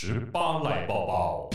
[0.00, 1.50] 十八来抱抱，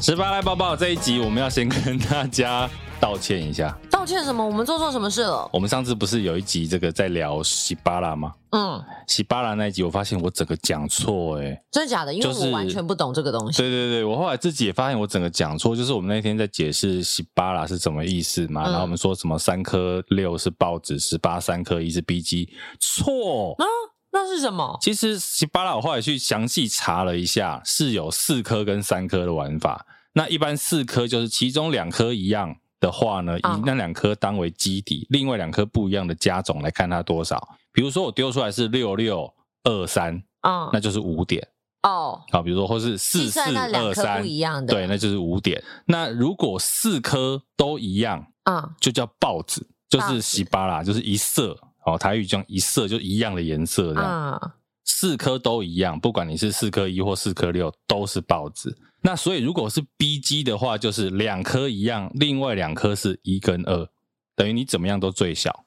[0.00, 2.66] 十八来抱抱这一集，我们要先跟大家
[2.98, 3.78] 道歉一下。
[4.06, 4.46] 道歉什么？
[4.46, 5.50] 我们做错什么事了？
[5.52, 8.32] 我们上次不是有一集这个在聊喜巴拉吗？
[8.50, 12.14] 嗯，喜巴拉那一集，我发现我整个讲错，哎，真的假的？
[12.14, 13.58] 因为我完全不懂这个东西。
[13.58, 23.66] 对对对，我后来自己也发现我整个讲错，就是我们那天在解释喜巴拉是什么意思嘛，嗯、然后我们说什么三颗六是报纸，十八三颗一是 B G，错啊，
[24.12, 24.78] 那是什么？
[24.80, 29.84] 其实喜巴拉我后来去详细查了一下，是有四颗跟三颗的玩法。
[30.12, 32.54] 那一般四颗就是其中两颗一样。
[32.86, 37.36] 的话呢，以那两颗当为基底，哦、另外两颗不一样的加总来看它多少。
[37.72, 39.28] 比如说我丢出来是六六
[39.64, 41.46] 二三，啊，那就是五点
[41.82, 42.22] 哦。
[42.30, 45.60] 好，比如说或是四四二三，不一样的，对，那就是五点。
[45.84, 51.58] 那如果四颗都一样，啊、哦，就叫报纸，就是喜巴拉，就是一色。
[51.84, 54.32] 哦，台语讲一色就一样的颜色这样。
[54.32, 54.52] 哦
[54.88, 58.74] 四颗都一样，不管你是四颗一或四颗六，都是报纸。
[59.06, 63.88] 那所以如果是 BG 的话，就是两颗一样，另外两颗是一跟二，
[64.34, 65.65] 等于你怎么样都最小，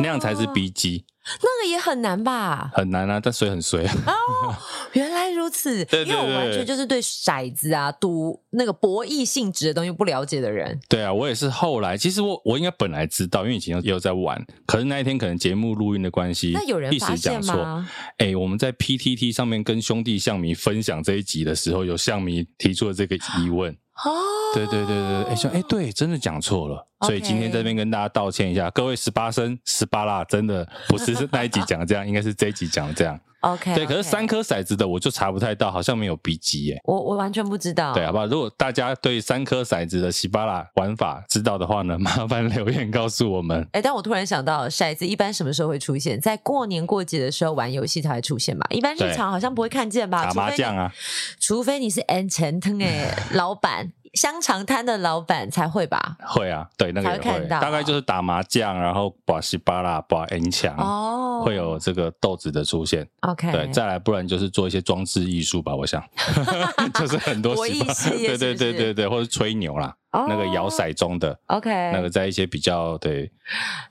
[0.00, 1.04] 那样才是 BG。
[1.42, 2.70] 那个也很难吧？
[2.74, 3.94] 很难啊，但水很水啊。
[4.06, 4.56] 哦，
[4.94, 5.84] 原来如此。
[5.84, 10.80] 对对对，因为我完全就是对骰子啊、赌那个博弈性质的东西不了解的人。
[10.88, 14.44] 对啊，我也是后来，其实我我应该本来知道，因为以前也有在玩。
[14.66, 17.88] 可是那一天可能节目录音的关系，那有人发现吗？
[18.16, 23.70] 哎，我们在 PTT 上面跟兄弟象迷分享这一集的时候，有象迷提出了这个疑问。
[24.04, 24.10] 哦，
[24.54, 33.18] 对对对对，哎说哎对，真的讲错了.所以今天这边跟大家道歉一下，各位十八生十八啦，真的不是是那一集讲的这样，应该是这一集讲的这样。
[33.40, 37.94] OK，对，可是三颗骰子的我就查不太到，好像没有 B G 耶，我我完全不知道。
[37.94, 38.26] 对，好不好？
[38.26, 43.66] 如果大家对三颗骰子的喜巴拉玩法知道的话呢， 麻烦留言告诉我们。
[43.72, 46.20] 哎，但我突然想到，骰子一般什么时候会出现？
[46.20, 48.66] 在过年过节的时候玩游戏才会出现吧？
[48.68, 50.24] 一般日常好像不会看见吧？
[50.24, 50.92] 打麻将啊，
[51.38, 53.90] 除非你是 N 钱腾哎老板。
[54.14, 56.16] 香肠摊的老板才会吧？
[56.26, 63.08] 会啊，对，那个也会，会大概就是打麻将，然后把西巴拉，把 N 墙，哦，会有这个豆子的出现。
[63.20, 66.02] OK，对，再来，不然就是做一些装置艺术吧，我想，
[66.94, 69.94] 就是很多西巴，对对对对对，或者吹牛啦。
[70.12, 73.30] Oh, 那个摇骰盅的，OK，那个在一些比较对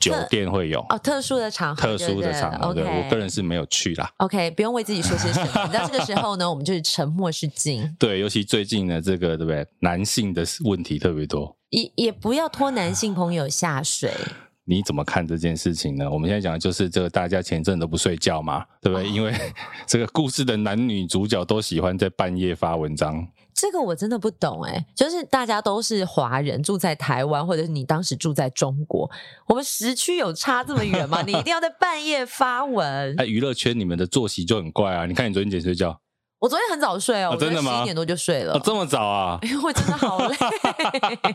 [0.02, 4.12] 酒店会有哦，特殊的场合，特殊的场合，对，我个人是没有去啦。
[4.18, 5.70] OK，不用为自己说些什么。
[5.72, 7.90] 那这个时候呢，我们就是沉默是金。
[7.98, 9.66] 对，尤其最近呢这个，对不对？
[9.80, 14.12] 男性的问题特别多，也也不要拖男性朋友下水。
[14.68, 16.12] 你怎么看这件事情呢？
[16.12, 19.16] 我们现在讲的就是这个，大家前阵都不睡觉嘛，对不对？Oh.
[19.16, 19.34] 因为
[19.88, 23.26] 这个故事的男女主角都喜欢在半夜发文章。
[23.60, 29.12] 这个我真的不懂哎，就是大家都是华人，住在台湾，或者是你当时住在中国，
[29.48, 31.22] 我们时区有差这么远吗？
[31.24, 33.16] 你一定要在半夜发文？
[33.20, 35.06] 哎，娱乐圈你们的作息就很怪啊！
[35.06, 36.00] 你看你昨天几点睡觉？
[36.40, 37.76] 我昨天很早睡哦，真的吗？
[37.76, 39.38] 十一点多就睡了，哦，这么早啊？
[39.44, 40.36] 因为我真的好累。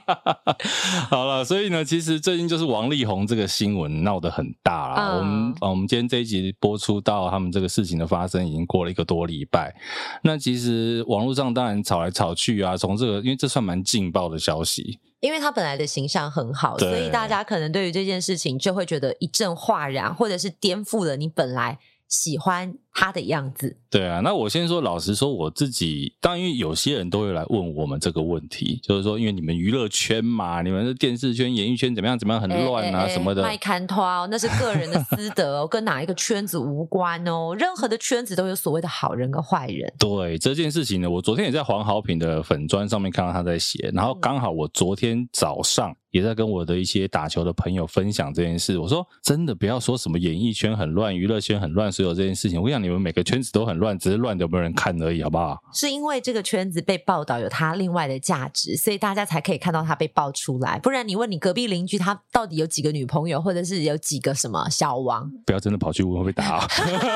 [1.10, 4.94] 好了，所以呢，其实最近就是王力宏这个新闻闹得很大啦。
[4.97, 9.75] 嗯、我们我们今天这一集播出到他们这个事情的发生，已经过了一个多礼拜。
[10.22, 21.78] 那其实网络上当然吵来吵去啊，从这个因为这算蛮劲爆的消息，因为他本来的形象很好，所以大家可能对于这件事情就会觉得一阵哗然，或者是颠覆了你本来
[22.09, 39.93] 喜欢他的样子，对啊，那我先说，老实说，我自己，当然因为有些人都会来问我们这个问题，就是说，因为你们娱乐圈嘛，你们的电视圈、演艺圈怎么样怎么样很乱啊什么的，卖看拖，那是个人的私德哦， 跟哪一个圈子无关哦，任何的圈子都有所谓的好人跟坏人。
[39.99, 52.83] 对这件事情呢，我昨天也在黄好品的粉砖上面看到他在写，然后刚好我昨天早上也在跟我的一些打球的朋友分享这件事，我说真的不要说什么演艺圈很乱、娱乐圈很乱，所有这件事情，我想。
[52.84, 55.58] 你们每个圈子都很乱，只是乱的有没有人看而已，好不好？
[55.72, 60.78] 是因为这个圈子被报道有它另外的价值，所以大家才可以看到它被爆出来。
[60.78, 65.31] 不然你问你隔壁邻居，他到底有几个女朋友，或者是有几个什么小王？
[65.46, 66.69] 不要真的跑去问会被打啊！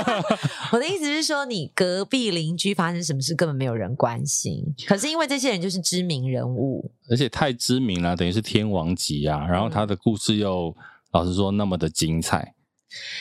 [0.73, 4.65] 我的意思是说，你隔壁邻居发生什么事，根本没有人关心。
[4.87, 9.47] 可是因为这些人就是知名人物，而且太知名了，等于是天王级啊。
[9.47, 10.75] 然后他的故事又
[11.13, 12.55] 老实说那么的精彩。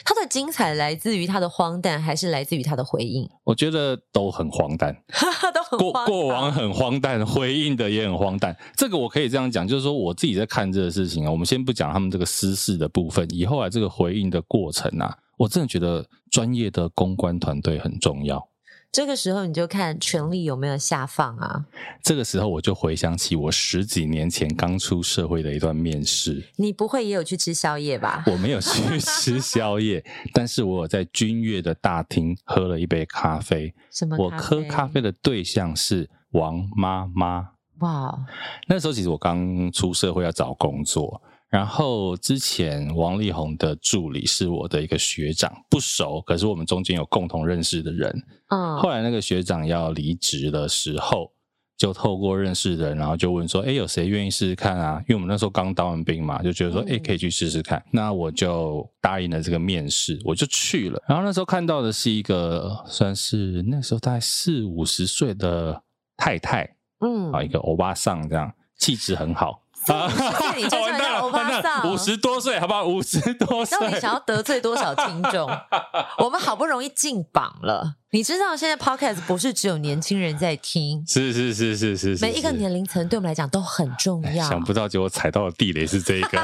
[0.06, 3.30] 他的精彩来自于他的荒诞，还是来自于他的回应？
[3.44, 4.96] 我觉得都很荒诞，
[5.54, 6.06] 都很荒。
[6.06, 8.56] 过过往很荒诞，回应的也很荒诞。
[8.76, 11.32] 这个我可以这样讲，就是说我自己在看这个事情啊。
[11.32, 18.48] 我们先不讲他们这个私事的部分，以后来这个回应的过程啊，我真的觉得专业的公关团队很重要。
[18.92, 21.66] 这个时候你就看权力有没有下放啊。
[22.02, 26.44] 这个时候我就回想起我十几年前刚出社会的一段面试。
[26.56, 28.24] 你不会也有去吃宵夜吧？
[28.28, 30.04] 我没有去吃宵夜，
[30.34, 33.74] 但是我有在君悦的大厅喝了一杯咖啡。
[33.92, 34.18] 什么？
[34.18, 37.50] 我喝咖啡的对象是王妈妈。
[37.80, 38.26] 哇，
[38.68, 41.22] 那时候其实我刚出社会要找工作。
[41.50, 48.24] 然后之前王力宏的助理是我的一个学长，不熟，可是我们中间有共同认识的人。
[48.50, 51.32] 嗯，后来那个学长要离职的时候，
[51.78, 61.02] 就透过认识的人，然后就问说：“哎，有谁愿意试试看啊？”因为我们那时候刚当完兵嘛，就觉得说：“哎，可以去试试看。”那我就答应了这个面试，我就去了。
[61.08, 65.82] 然后那时候看到的是一个算是那时候大概四五十岁的
[66.18, 69.62] 太太，嗯，啊，一个欧巴桑这样，气质很好。
[69.94, 70.12] 啊！
[70.56, 72.86] 你就算欧巴桑，五十多岁，好不好？
[72.86, 75.50] 五十多岁，到底想要得罪多少听众？
[76.20, 84.48] 我们好不容易进榜了，你知道现在 Podcast 不是只有年轻人在听，是是是是是，是，每一个年龄层对我们来讲都很重要。
[84.48, 86.40] 想不到结果踩到的地雷是这个。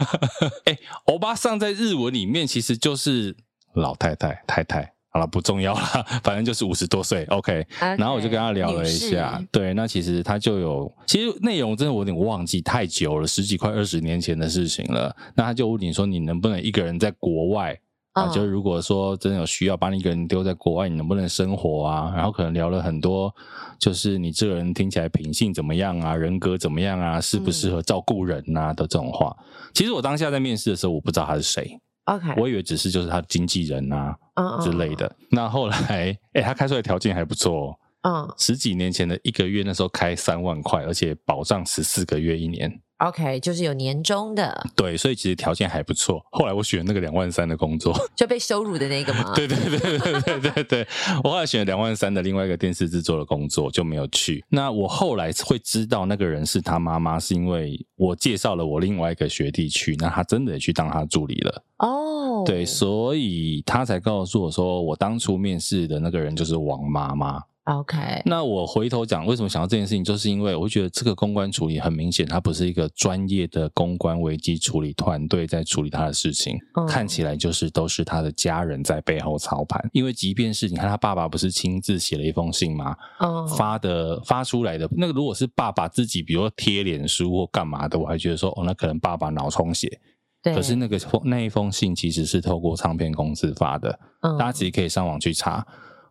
[0.66, 3.36] 哎，欧巴桑在日文里面其实就是
[3.74, 4.95] 老太太太太。
[5.16, 5.80] 好了，不重要了，
[6.22, 7.66] 反正就是五十多岁，OK。
[7.80, 15.16] 然后我就跟他聊了一下，对，那其实他就有，其实内容真的我有点忘记太久了，十几快二十年前的事情了。
[15.34, 17.74] 那他就问你说，你能不能一个人在国外
[18.12, 18.28] 啊？
[18.28, 22.12] 就如果说真的有需要，把你一个人丢在国外，你能不能生活啊？
[22.14, 23.34] 然后可能聊了很多，
[23.80, 29.34] 就是你这个人听起来品性怎么样啊，人格怎么样啊，适不适合照顾人啊的这种话。
[29.72, 31.80] 其实我当下在面试的时候，我不知道他是谁。
[32.06, 34.16] OK，我以为只是就是他的经纪人啊
[34.62, 35.08] 之类的。
[35.08, 35.26] Uh, uh, uh.
[35.30, 37.78] 那后来，哎、欸，他开出来条件还不错。
[38.02, 38.34] 嗯，uh.
[38.36, 42.80] 十几年前的一个月那时候开三万块，而且保障十四个月一年。
[42.98, 44.66] OK，就是有年终的。
[44.74, 46.24] 对，所以其实条件还不错。
[46.30, 49.32] 后来我选那个两万三的工作， 就被羞辱的那个吗？
[49.36, 50.88] 对对对对对对对，
[51.22, 54.42] 我后来选了两万三的另外一个电视制作的工作，就没有去。
[54.48, 61.62] 那我后来会知道那个人是他妈妈，是因为我介绍了我另外一个学弟去，那他真的也去当他助理了。
[61.78, 62.46] 哦，oh.
[62.46, 67.42] 对，所以他才告诉我说，我当初面试的那个人就是王妈妈。
[67.66, 79.84] OK，那我回头讲为什么想到这件事情，就是因为我觉得这个公关处理很明显，它不是一个专业的公关危机处理团队在处理他的事情，嗯、看起来就是都是他的家人在背后操盘。
[79.92, 82.94] 因为即便是你看他爸爸不是亲自写了一封信吗？
[83.18, 90.00] 嗯、发的发出来的那个，如果是爸爸自己，比如说贴脸书或干嘛的，我还觉得说哦，那可能爸爸脑充血。
[90.40, 95.66] 对，可是那个那一封信其实是透过唱片公司发的，嗯、大家其实可以上网去查。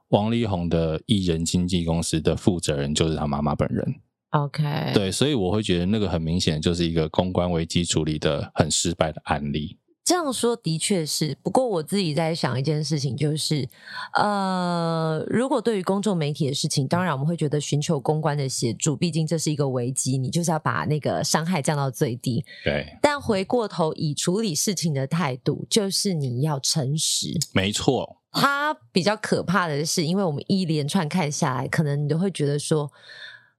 [0.10, 3.96] 王力宏的艺人经纪公司的负责人就是他妈妈本人。
[4.32, 9.78] OK，对，所以我会觉得那个很明显就是一个公关危机处理的很失败的案例。
[10.04, 13.68] 这样说的确是，不过我自己在想一件事情，就是
[14.14, 22.46] 呃，如果对于公众媒体的事情，当然我们会觉得寻求公关的协助，毕竟这是一个危机，你就是要把那个伤害降到最低。
[22.64, 27.40] 对，但回过头以处理事情的态度，就是你要诚实。
[27.54, 28.18] 没错。
[28.36, 32.92] 他比较可怕的是，因为我们一连串看下来，可能你都会觉得说，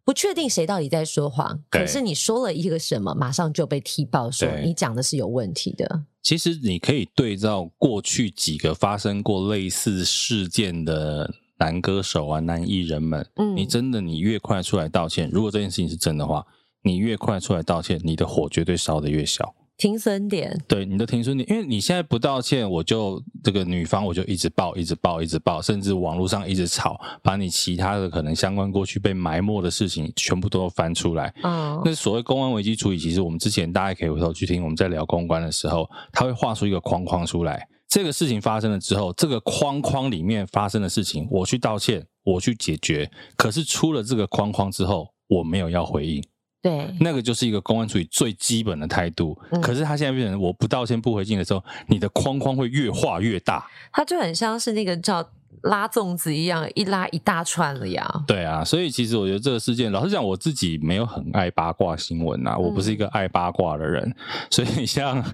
[0.04, 1.62] 不确定谁到底在说谎。
[1.70, 6.04] 可是你说了一个什么，马上就被踢爆，说你讲的是有问题的。
[6.22, 16.44] 其实你可以对照过去几个发生过类似事件的男歌手啊、男艺人们，嗯，你真的你越快出来道歉，如果这件事情是真的话，
[16.82, 19.54] 你越快出来道歉，你的火绝对烧得越小。
[19.76, 31.34] 停损点，对你的停损点，因为你现在不道歉，我就这个女方我就一直爆，一直爆，一直爆，甚至网络上一直吵，把你其他的可能相关过去被埋没的事情全部都翻出来。
[31.42, 37.68] 嗯，那所谓公关危机处理，其实我们之前大家可以回头去听，我们在聊公关的时候，他会画出一个框框出来。
[37.88, 43.10] 这个事情发生了之后，这个框框里面发生的事情，我去道歉，我去解决。
[43.36, 46.24] 可是出了这个框框之后，我没有要回应。
[46.66, 49.38] 对，那个就是一个公安处理最基本的态度。
[49.50, 53.64] 嗯、可是他现在变成我不道歉不回敬的时候，你的框框会越画越大。
[53.92, 55.24] 他就很像是那个叫
[55.62, 58.24] 拉粽子一样，一拉一大串了呀。
[58.26, 64.02] 对啊，所以其实我觉得这个事件，老实讲，我自己没有很爱八卦新闻呐，我不是一个爱八卦的人。
[64.02, 64.14] 嗯、
[64.50, 65.24] 所以像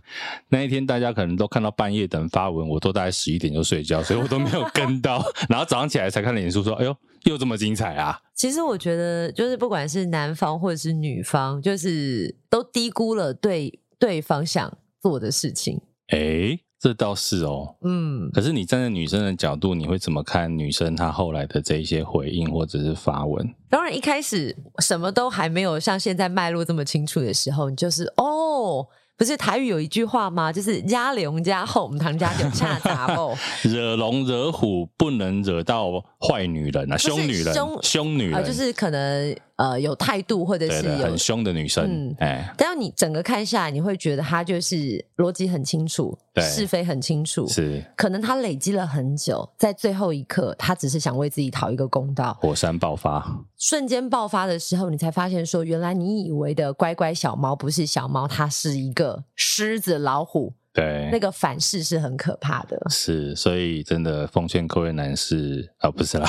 [0.48, 5.24] 那一天，大家可能都看到半夜等发文，我都大概十一点就睡觉，所以我都没有跟到。
[5.48, 8.20] 然后早上起来才看脸书说：“哎呦。”又这么精彩啊！
[8.34, 15.80] 其实我觉得，就是不管是男方或者是女方，就是都低估了对对方想做的事情。
[16.08, 17.76] 诶，这倒是哦。
[17.82, 23.54] 嗯，可是你站在女生的角度，你会怎么看女生她后来的这一些回应或者是发文？
[23.70, 28.88] 当然，一开始什么都还没有像现在脉络这么清楚的时候，你就是哦。
[29.16, 30.52] 不是台语有一句话吗？
[30.52, 33.36] 就是“家龙家后，我们唐家就恰杂哦。
[33.62, 41.84] ”惹龙惹虎不能惹到坏女人啊，凶女人，凶女人，呃，就是可能呃有态度或者是有很凶的女生。
[41.84, 52.36] 嗯，哎，但是你整个看下来，你会觉得她就是逻辑很清楚，是非很清楚，是可能她累积了很久，在最后一刻，她只是想为自己讨一个公道。
[52.40, 59.24] 火山爆发，瞬间爆发的时候，你才发现说，原来你以为的乖乖小猫不是小猫，它是一个。
[59.34, 62.80] 狮子、老虎，对，那个反噬是很可怕的。
[62.88, 66.26] 是，所以真的奉劝各位男士啊，不是啦，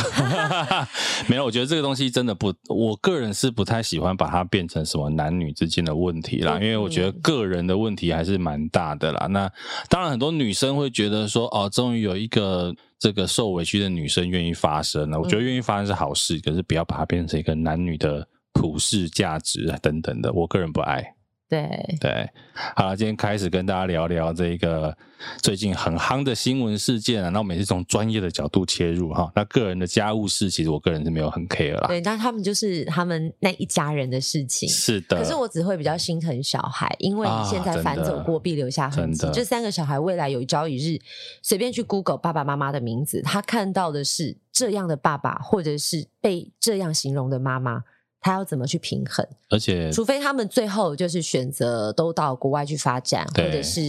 [1.29, 1.45] 没有。
[1.45, 9.27] 我觉得这个东西真的不，我个人是不太喜欢把它变成什么男女之间的问题啦，嗯、因为我觉得个人的问题还是蛮大的啦。
[9.27, 9.49] 那
[9.87, 15.17] 当然，很多女生会觉得说，哦，终于有一个这个受委屈的女生愿意发声了。
[15.17, 21.15] 我觉得愿意发声是好事，嗯、可是不要把它变成一个男女的普世价值等等的，我个人不爱。
[21.53, 22.29] 对对，
[22.75, 24.97] 好了，今天开始跟大家聊聊这个
[25.37, 27.29] 最近很夯的新闻事件啊。
[27.29, 29.31] 那我们也是从专业的角度切入哈。
[29.35, 31.85] 那个人的家务事，其实我个人是没有很 care 啦。
[31.87, 34.67] 对，那他们就是他们那一家人的事情。
[34.67, 35.15] 是的。
[35.15, 39.27] 可是我只会比较心疼小孩，因为你现在反走过必留下痕迹。
[39.31, 40.99] 这三个小孩未来有一朝一日，
[41.43, 47.83] 随便去 Google 爸爸妈妈的名字，他看到的是这样的爸爸，或者是被这样形容的妈妈。
[48.23, 49.27] 他要怎么去平衡？
[49.49, 53.81] 而且，除非他们最后就是选择都到国外去发展，或者是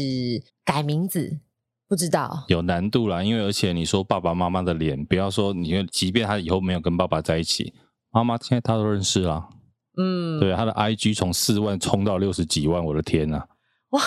[0.65, 1.39] 改名字，
[1.89, 3.23] 不知道有难度啦。
[3.23, 7.73] 因为而且你说爸爸妈妈的脸，不要说你，即便他以后没有跟爸爸在一起，
[8.11, 9.49] 妈妈现在他都认识啦。
[9.97, 13.41] 嗯，对，他的 IG 从四万冲到六十几万，我的天呐！
[13.95, 14.03] 哇，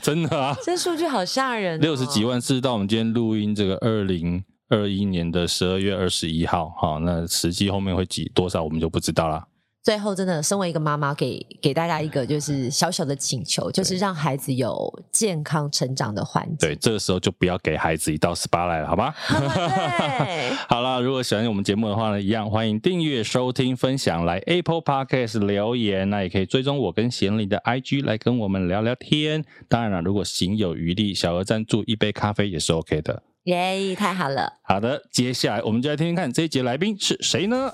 [0.00, 1.82] 真的啊，这数据好吓人哦。
[1.82, 9.44] 六十几万是到我们今天录音这个二零二一年的十二月二十一号，好，那实际后面会几多少，我们就不知道了。
[9.86, 16.56] 最后，真的，身为一个妈妈，给给大家一个就是小小的请求，就是让孩子有健康成长的环境。
[16.58, 19.14] 对，这个时候就不要给孩子一道 SPA 来了，好吗？
[19.28, 29.44] 对， 好了，如果喜欢我们节目的话呢，一样欢迎订阅、收听、分享，来 Apple Podcast 留言，那也可以追踪我跟贤玲的 IG 来跟我们聊聊天。
[29.68, 33.22] 当然了，如果行有余力，小额赞助一杯咖啡也是 OK 的。
[33.44, 34.54] 耶，太好了。
[34.62, 37.72] 好的，接下来我们就来听听看这一节来宾是谁呢？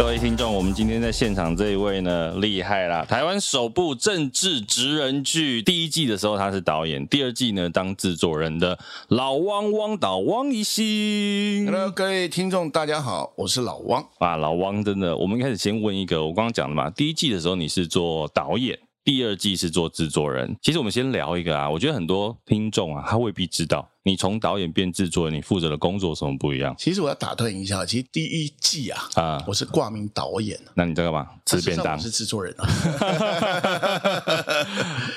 [0.00, 3.04] 各位听众，我们今天在现场这一位呢，厉害啦！
[3.04, 8.78] 台湾首部政治职人剧第一季的时候他是导演，第二季呢当制作人的
[9.08, 11.66] 老汪汪导汪一新。
[11.66, 14.36] Hello，各位听众，大家好，我是老汪啊。
[14.36, 20.56] 老汪真的，我们一开始先问一个，我刚刚讲的嘛，第一季的时候你是做导演，第二季是做制作人。
[20.62, 23.88] 其实我们先聊一个啊，我觉得很多听众啊，他未必知道。
[24.02, 26.74] 你从导演变制作人，你负责的工作有什么不一样？
[26.78, 30.58] 其实我要打断一下，其实第一季啊，啊，我是挂名导演。
[30.74, 31.26] 那你在干嘛？
[31.46, 31.96] 吃便当？
[31.96, 32.66] 我是制作人啊。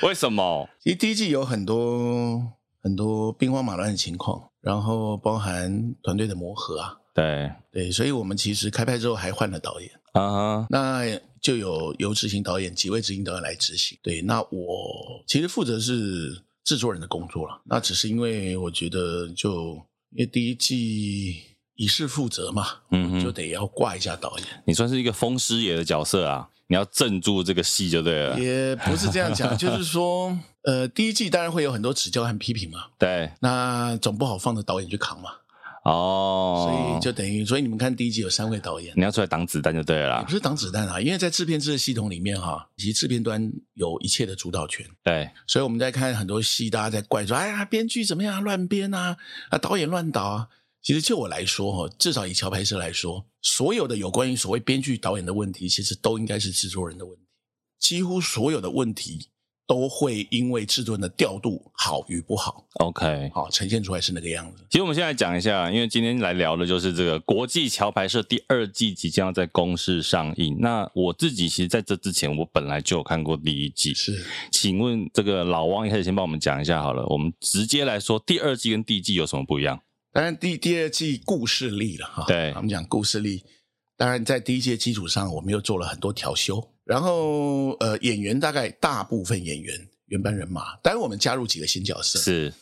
[0.02, 0.68] 为什么？
[0.80, 2.42] 其实第一季有很多
[2.82, 6.96] 很多兵荒马乱的情况，然后包含团队的磨合啊。
[7.14, 10.66] 对对，所以我们其实开拍之后还换了导演啊，uh huh.
[10.68, 13.96] 那就有由执行导演几位执行导演来执行。
[14.02, 16.42] 对，那我其实负责是。
[16.64, 19.74] 制作人的工作了，那只是因为我觉得就，
[20.12, 21.42] 因为第一季
[21.74, 24.46] 以事负责嘛，嗯，就得要挂一下导演。
[24.64, 28.40] 你算是一个风师爷的角色啊，你要镇住这个戏就对了。
[28.40, 35.32] 也不是这样讲， 就是说，呃，第一季当然会有很多指教和批评嘛，对，那总不好放着导演去扛嘛。
[35.84, 44.86] 哦，所以就等于，所以你们看第一集有三位导演，你要出来挡子弹就对了不是挡子弹啊，因为在制片制的系统里面哈，其实制片端有一切的主导权。
[45.02, 49.16] 对，所以我们在看很多戏，大家在怪说，哎呀，编剧怎么样乱编啊，
[49.50, 50.48] 啊，导演乱导啊。
[50.82, 57.22] 其实就我来说哈，至少以桥牌社来说，所有的有关于所谓编剧导演的问题，其实都应该是制作人的问题，
[57.78, 59.28] 几乎所有的问题。
[59.66, 64.64] 都会因为制作人的调度好与不好，OK，好呈现出来是那个样子。
[64.68, 70.58] 其实我们现在讲一下，因为今天来聊的就是这个国际桥牌社第二季即将要在公视上映。
[70.60, 73.94] 那我自己其实在这之前，我本来就有看过第一季。
[73.94, 77.06] 是，请问这个老汪一开始先帮我们讲一下好了。
[77.06, 79.80] 我们直接来说，第二季跟第一季有什么不一样？
[80.12, 82.24] 当然，第第二季故事力了哈。
[82.26, 83.42] 对，我们讲故事力。
[83.96, 86.73] 当然，在第一季的基础上，我们又做了很多调修。
[86.84, 92.18] 然后，呃，演员大概大部分演员原班人马，当然我们加入几个新角色。
[92.18, 92.52] 是，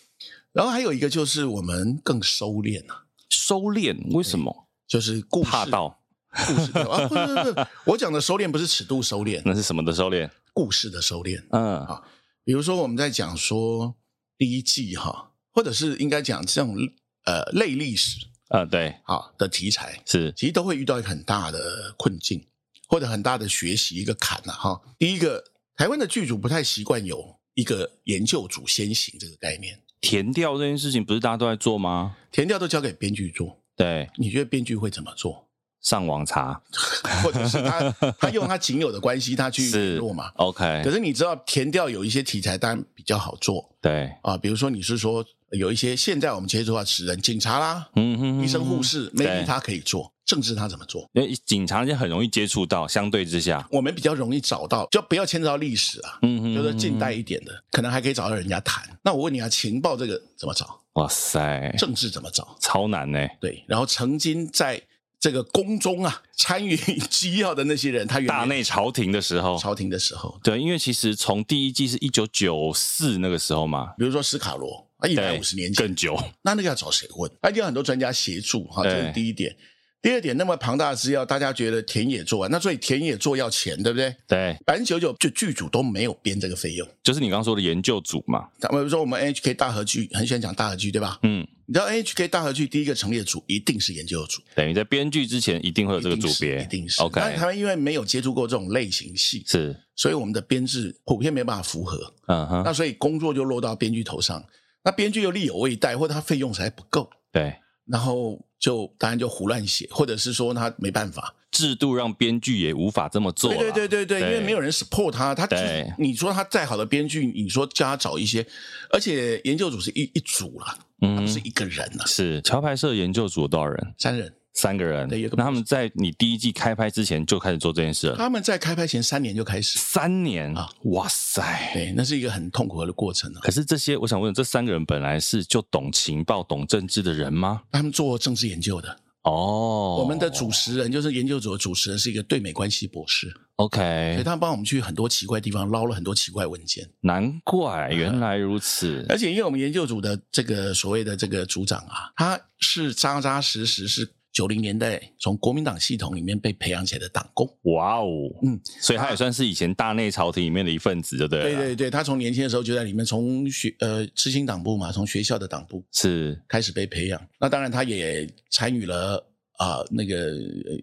[0.52, 3.04] 然后还有一个就是我们更收敛啊。
[3.28, 3.96] 收敛？
[4.14, 4.68] 为什么？
[4.86, 5.98] 就是故事怕到
[6.46, 7.08] 故事啊！
[7.08, 10.30] 不是不是，我讲的收敛不是尺度收敛， 那是什么的收敛？
[10.52, 11.42] 故事的收敛。
[11.50, 12.04] 嗯，好，
[12.44, 13.94] 比如说我们在讲说
[14.36, 16.76] 第一季哈，或者是应该讲这种
[17.24, 22.46] 呃类历史呃，对，好的题材是，其实都会遇到一个很大的困境，
[22.92, 24.58] 或者很大的学习一个坎了、啊。
[24.58, 25.42] 哈，第一个，
[25.74, 29.80] 台湾的剧组不太习惯有一个研究组先行这个概念。
[30.02, 32.14] 填调这件事情不是大家都在做吗？
[32.30, 33.58] 填调都交给编剧做。
[33.74, 35.48] 对，你觉得编剧会怎么做？
[35.80, 36.60] 上网查，
[37.24, 40.28] 或者是他他用他仅有的关系，他去联络嘛。
[40.36, 43.74] OK，可是你知道填调有一些题材当然比较好做。
[43.80, 45.24] 对啊，比如说你是说
[45.58, 50.12] 有一些现在我们接触到词人，警察啦，嗯哼，哼，医生护士，maybe 他可以做。
[50.24, 51.06] 政治他怎么做？
[51.12, 58.88] 因为警察就很容易接触到，相对之下，我们比较容易找到，就不要牵扯到历史啊，嗯哼，就是近代一点的，可能还可以找到人家谈。
[59.02, 60.80] 那我问你啊，情报这个怎么找？
[60.94, 62.56] 哇塞，政治怎么找？
[62.60, 63.18] 超难呢。
[63.40, 64.80] 对，然后曾经在
[65.18, 77.30] 这个宫中啊参与机要的那些人，他原来大内朝廷的时候，朝廷的时候，对，因为其实从第一季是一九九四那个时候嘛，比如说斯卡罗啊，一百五十年前更久，那那个要找谁问？
[77.42, 79.54] 那一定有很多专家协助哈，这是第一点。
[80.00, 84.12] 第二点，那么庞大的资料，大家觉得田野做完，那所以田野做要钱，对不对？
[84.26, 88.48] 对，百分之九十九就剧组都没有编这个费用，就是你刚刚说的研究组嘛。
[88.58, 91.20] 比如说我们 NHK 大合剧很喜欢讲大合剧，对吧？
[91.22, 97.00] 嗯，你知道 NHK 大合剧第一个成立的组一定是研究组，等于在编剧之前一定会有这个组别，一定是。
[97.00, 102.12] OK，但他们因为没有接触过这种类型戏，是，所以我们的编制普遍没办法符合。
[102.26, 104.44] 嗯哼，那所以工作就落到编剧头上，
[104.84, 107.08] 那编剧又力有未逮，或者他费用实在不够。
[107.30, 107.54] 对。
[107.84, 113.52] 然后就当然就胡乱写，或者是说他没办法，制度让编剧也无法这么做。
[113.52, 118.46] 对对对对对，因为没有人 support 他，他就是你说他再好的编剧，你说叫他找一些，
[118.90, 122.06] 而且研究组是一一组了，嗯，是一个人了。
[122.06, 123.94] 是桥牌社研究组有多少人？
[123.98, 124.32] 三人。
[124.54, 128.16] 三个人，那他们在你第一季开拍之前就开始做这件事了。
[128.16, 133.40] 他们在开拍前三年就开始，三年啊，哇塞，对，那是一个很痛苦的过程啊。
[133.42, 137.62] 可是这些，我想问，这三个人本来是就懂情报、懂政治的人吗？
[137.72, 138.94] 他们做政治研究的。
[139.22, 143.32] 哦，我们的主持人就是研究组的主持人，是一个对美关系博士。
[143.56, 146.90] OK，所以他帮我们去很多奇怪地方捞了很多奇怪文件。
[147.00, 149.06] 难怪原来如此。
[149.08, 154.12] 而且因为我们研究组的这个所谓的这个组长啊，他是扎扎实实是。
[154.32, 158.08] 九零年代从国民党系统里面被培养起来的党工，哇哦，
[158.42, 161.42] 嗯，所以他也算是以前大内朝廷里面的一份子，对不对？
[161.42, 167.20] 对对对，他从年轻的时候就在里面，从学呃知青党部嘛，从学校的党部是开始被培养。
[167.38, 169.22] 那当然，他也参与了
[169.58, 170.32] 啊、呃，那个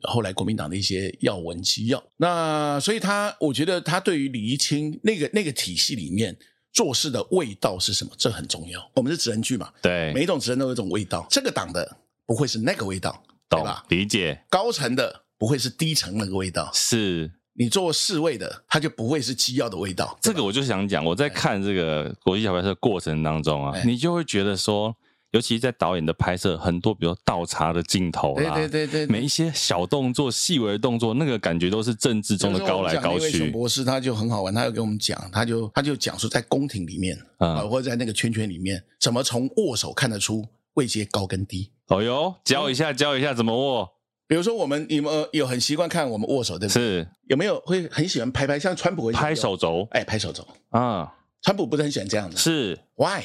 [0.04, 2.04] 后来国民党的一些要闻机要。
[2.18, 6.38] 那所以他，我觉得他对于李一清那个那个体系里面
[6.72, 8.92] 做事的味道是什么，这很重要。
[8.94, 11.98] 我们是职人剧嘛，对，每一种职人都有一种味道，这个党的
[12.28, 13.24] 不会是那个味道。
[13.50, 13.84] 懂吧？
[13.90, 14.44] 理解。
[14.50, 20.18] 高层的不会是低层那个味道，是你做侍卫的，他就不会是机要的味道。
[20.22, 24.96] 这个我就想讲，我在看这个国际小白车的过程当中啊，你就会觉得说，
[25.32, 33.30] 尤其在导演的拍摄，很多比如倒茶的镜头啦，对对对对，每一些小动作、细微的动作，那个感觉都是政治中的高来高去。
[33.30, 41.70] 熊博士他就很好玩，他就跟我们讲，他就他就讲说，在宫廷里面啊，或者在那个圈圈里面，怎么从握手看得出位阶高跟低。
[41.90, 43.90] 哦哟，教一下，教一下怎么握。
[44.28, 46.82] 比如说，我们你们有很习惯看我们握手，对不对？
[46.82, 47.08] 是。
[47.28, 48.60] 有没有会很喜欢拍拍？
[48.60, 51.12] 像川普会拍手肘，哎，拍手肘啊。
[51.42, 52.38] 川普不是很喜欢这样的。
[52.38, 52.78] 是。
[52.96, 53.24] Why？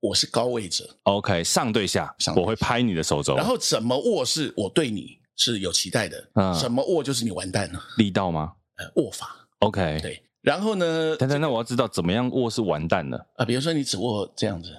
[0.00, 0.84] 我是高位者。
[1.04, 3.34] OK，上对下，上对下我会拍你的手肘。
[3.34, 6.28] 然后怎么握是我对你是有期待的。
[6.34, 6.54] 嗯。
[6.54, 7.82] 怎么握就是你完蛋了。
[7.96, 8.52] 力道吗？
[8.76, 9.34] 呃，握法。
[9.60, 10.00] OK。
[10.02, 10.22] 对。
[10.42, 11.16] 然后呢？
[11.16, 13.44] 等等，那我要知道怎么样握是完蛋了啊？
[13.46, 14.76] 比如说你只握这样子。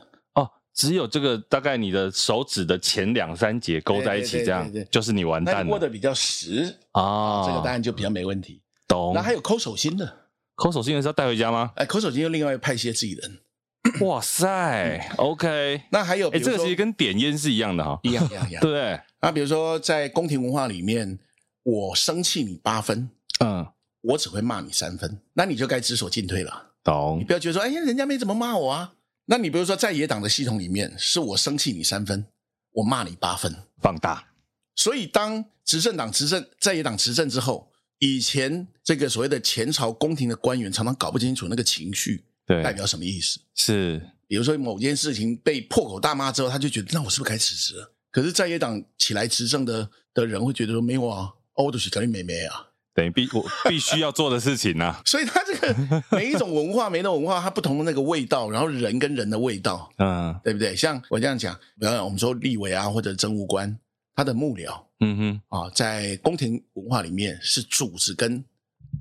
[0.73, 5.71] 只有这个大概你的手指的前两三节勾在一起，这样就是你完蛋了。
[5.71, 8.61] 握的比较实啊，这个当然就比较没问题。
[8.87, 9.13] 懂。
[9.13, 10.17] 那还有抠手心的，
[10.55, 11.71] 抠手心的是要带回家吗？
[11.75, 13.39] 哎，抠手心又另外派些自己人。
[14.01, 15.81] 哇塞，OK。
[15.91, 18.99] 那还有，哎，这个其实跟点烟是一样的哈，一样一样一样，对不 对？
[19.21, 21.19] 那比如说在宫廷文化里面，
[21.63, 23.09] 我生气你八分，
[23.41, 23.67] 嗯，
[24.01, 26.71] 我只会骂你三分，那你就该知所进退了。
[26.83, 27.17] 懂。
[27.19, 28.93] 你不要觉得说，哎呀，人家没怎么骂我啊。
[29.25, 32.25] 那你比如说，在野党的系统里面，是我生气你三分，
[32.71, 34.27] 我骂你八分，放大。
[34.75, 43.39] 所以当执政党执政，在野党执政之后，以前这个所谓的前朝宫廷的官员常常搞不清楚那个情绪，对，代表什么意思？
[43.55, 47.93] 是，比如说某件事情被破口大骂之后，他就觉得，那我是不是该辞职了？
[48.11, 52.72] 可是，在野党起来执政的的人会觉得说，没有啊，我都是跟你妹妹啊。
[52.93, 60.75] 等于必我必须要做的事情呢、啊， 所以它这个每一种文化，每一种文化，它不同的那个味道，然后人跟人的味道，嗯，对不对？
[60.75, 63.75] 像我这样讲，比方我们说立委啊，或者政务官，
[64.15, 68.43] 他的幕僚，嗯哼，啊，在宫廷文化里面是主子跟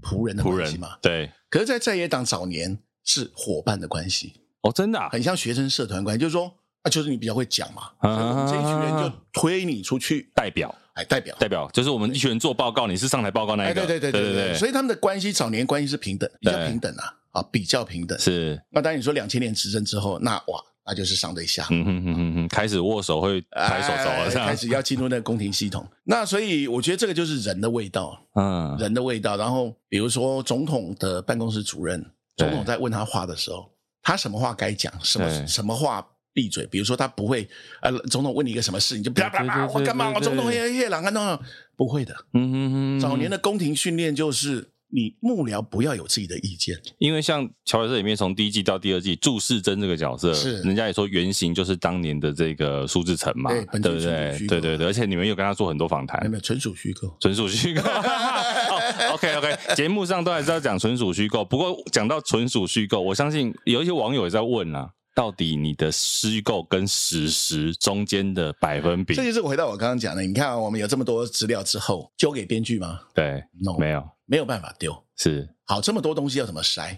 [0.02, 1.30] 仆人的关系嘛，对。
[1.50, 6.50] 可是，在在野党早年是伙伴的关系，哦，真的、啊，很像学生社团关系，就是说
[6.80, 11.34] 啊，就是你比较会讲嘛，所以我们这一群人就推你出去代表，哎，代表。
[11.38, 18.18] 代表，就是我们一群人做报告，你是上台报告那一个，哎，对对对对对对，所以他们的关系早年关系是平等，比较平等啊，啊，比较平等。
[18.18, 18.60] 是。
[18.70, 25.86] 那当然你说两千年执政之后，那哇，那就是上对下，嗯哼哼哼哼，开始握手会抬手肘了，开始要进入那个宫廷系统。
[26.04, 29.36] 那所以我觉得这个就是人的味道，嗯，人的味道。
[29.36, 32.04] 然后比如说总统的办公室主任，
[32.36, 33.70] 总统在问他话的时候，
[34.02, 36.06] 他什么话该讲，什么什么话。
[36.34, 36.66] 闭嘴！
[36.66, 37.48] 比如说，他不会，
[37.82, 40.12] 呃，总统问你一个什么事，你就啪啪啪，我干嘛？
[40.14, 41.38] 我总统黑夜郎啊，那
[41.76, 42.14] 不会的。
[42.34, 43.00] 嗯嗯嗯。
[43.00, 46.80] 早年的宫廷训练就是，你幕僚不要有自己的意见。
[46.98, 54.38] 因为像乔白社里面，从第一季到第二季，祝世珍这个角色，是人家也说原型就是当年的这个苏志成嘛，对不对？
[54.46, 57.82] 对对对，而且你们有跟他做很多访谈，没有，纯属虚构，纯属虚构。
[59.12, 61.44] OK OK，节目上都还是要讲纯属虚构。
[61.44, 64.90] 不过讲到纯属虚构，我相信有一些网友也在问啊。
[65.14, 69.14] 到底你的虚构跟史实中间的百分比？
[69.14, 70.22] 这就是回到我刚刚讲的。
[70.22, 73.00] 你看啊，我们有这么多资料之后，丢给编剧吗？
[73.14, 75.04] 对，no，没有，没有办法丢。
[75.16, 76.96] 是，好，这么多东西要怎么筛？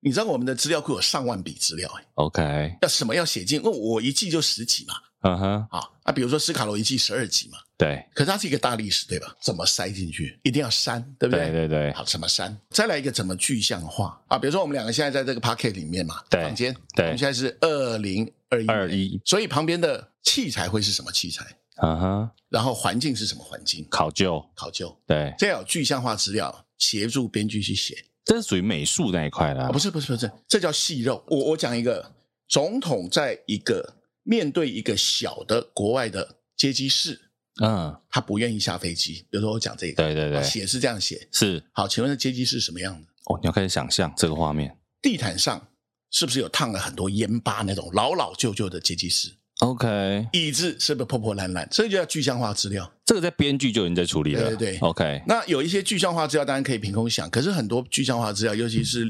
[0.00, 3.58] 你知道我们的资料库有上万笔资料，欸，OK，要什么要写进？
[3.58, 4.94] 因为我一季就十集嘛。
[5.22, 9.34] 嗯哼，好，那比如说斯卡罗一季十二集嘛，对，可是它是一个大历史，对吧？
[9.40, 10.38] 怎么塞进去？
[10.44, 11.50] 一定要删，对不对？
[11.50, 12.56] 对对对，好，怎么删？
[12.70, 14.38] 再来一个怎么具象化啊？
[14.38, 21.44] 比如说我们两个现在在这个 Pocket 里面嘛，对，房间，对，我们现在是二零二一二一，所以旁边的器材会是什么器材？
[21.76, 23.84] 啊哈，然后环境是什么环境？
[23.90, 29.72] 考究，考究，对，这要有具象化资料协助编剧去写，这是属于美术那一块的啊？
[29.72, 31.24] 不是不是不是，这叫细肉。
[31.26, 32.12] 我我讲一个
[32.48, 33.96] 总统在一个。
[34.26, 37.20] 面对一个小的国外的接机室，
[37.62, 39.26] 嗯，他不愿意下飞机。
[39.30, 41.62] 比如说我讲这个，对对对，写是这样写，是。
[41.72, 43.06] 好，请问这阶级是什么样的？
[43.26, 45.68] 哦，你要开始想象这个画面，地毯上
[46.10, 51.66] 是不是有烫了很多烟疤那种老老旧旧的阶级室？OK，椅子是不是破破烂烂？
[51.70, 52.92] 这就叫具象化资料。
[53.06, 54.40] 这个在编剧就已经在处理了。
[54.40, 55.22] 对对对，OK。
[55.26, 59.08] 那有一些具象化资料当然可以凭空想，可是很多具象化资料，尤其是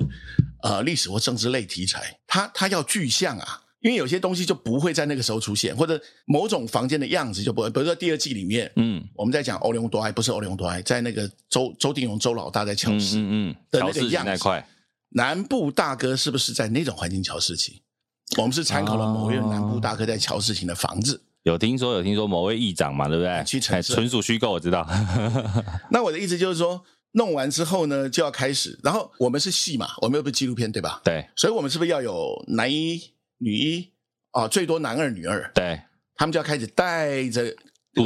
[0.62, 3.62] 呃历史或政治类题材，它它要具象啊。
[3.84, 7.68] 因为有些东西就不会在那个时候出现，或者某种房间的样子就不会。
[7.68, 14.64] 比如说第二季里面，嗯，我们在讲欧龙多埃，不是欧龙多埃，在那个周周定荣周老大在乔事，嗯嗯的那个样子，
[15.10, 17.82] 南部大哥是不是在那种环境乔事情？
[18.38, 21.22] 我们是参考了某位南部大哥在乔事情的房子。
[21.42, 23.44] 有听说，有听说某位议长嘛，对不对？
[23.44, 24.88] 去陈设，纯属虚构，我知道。
[25.92, 28.80] 那我的意思就是说，弄完之后呢，就要开始。
[28.82, 31.02] 然后我们是戏嘛，我们又不是纪录片，对吧？
[31.04, 31.28] 对。
[31.36, 32.98] 所以我们是不是要有男一？
[33.44, 33.92] 女一
[34.30, 35.78] 啊，最多男二女二，对，
[36.16, 37.54] 他们就要开始带着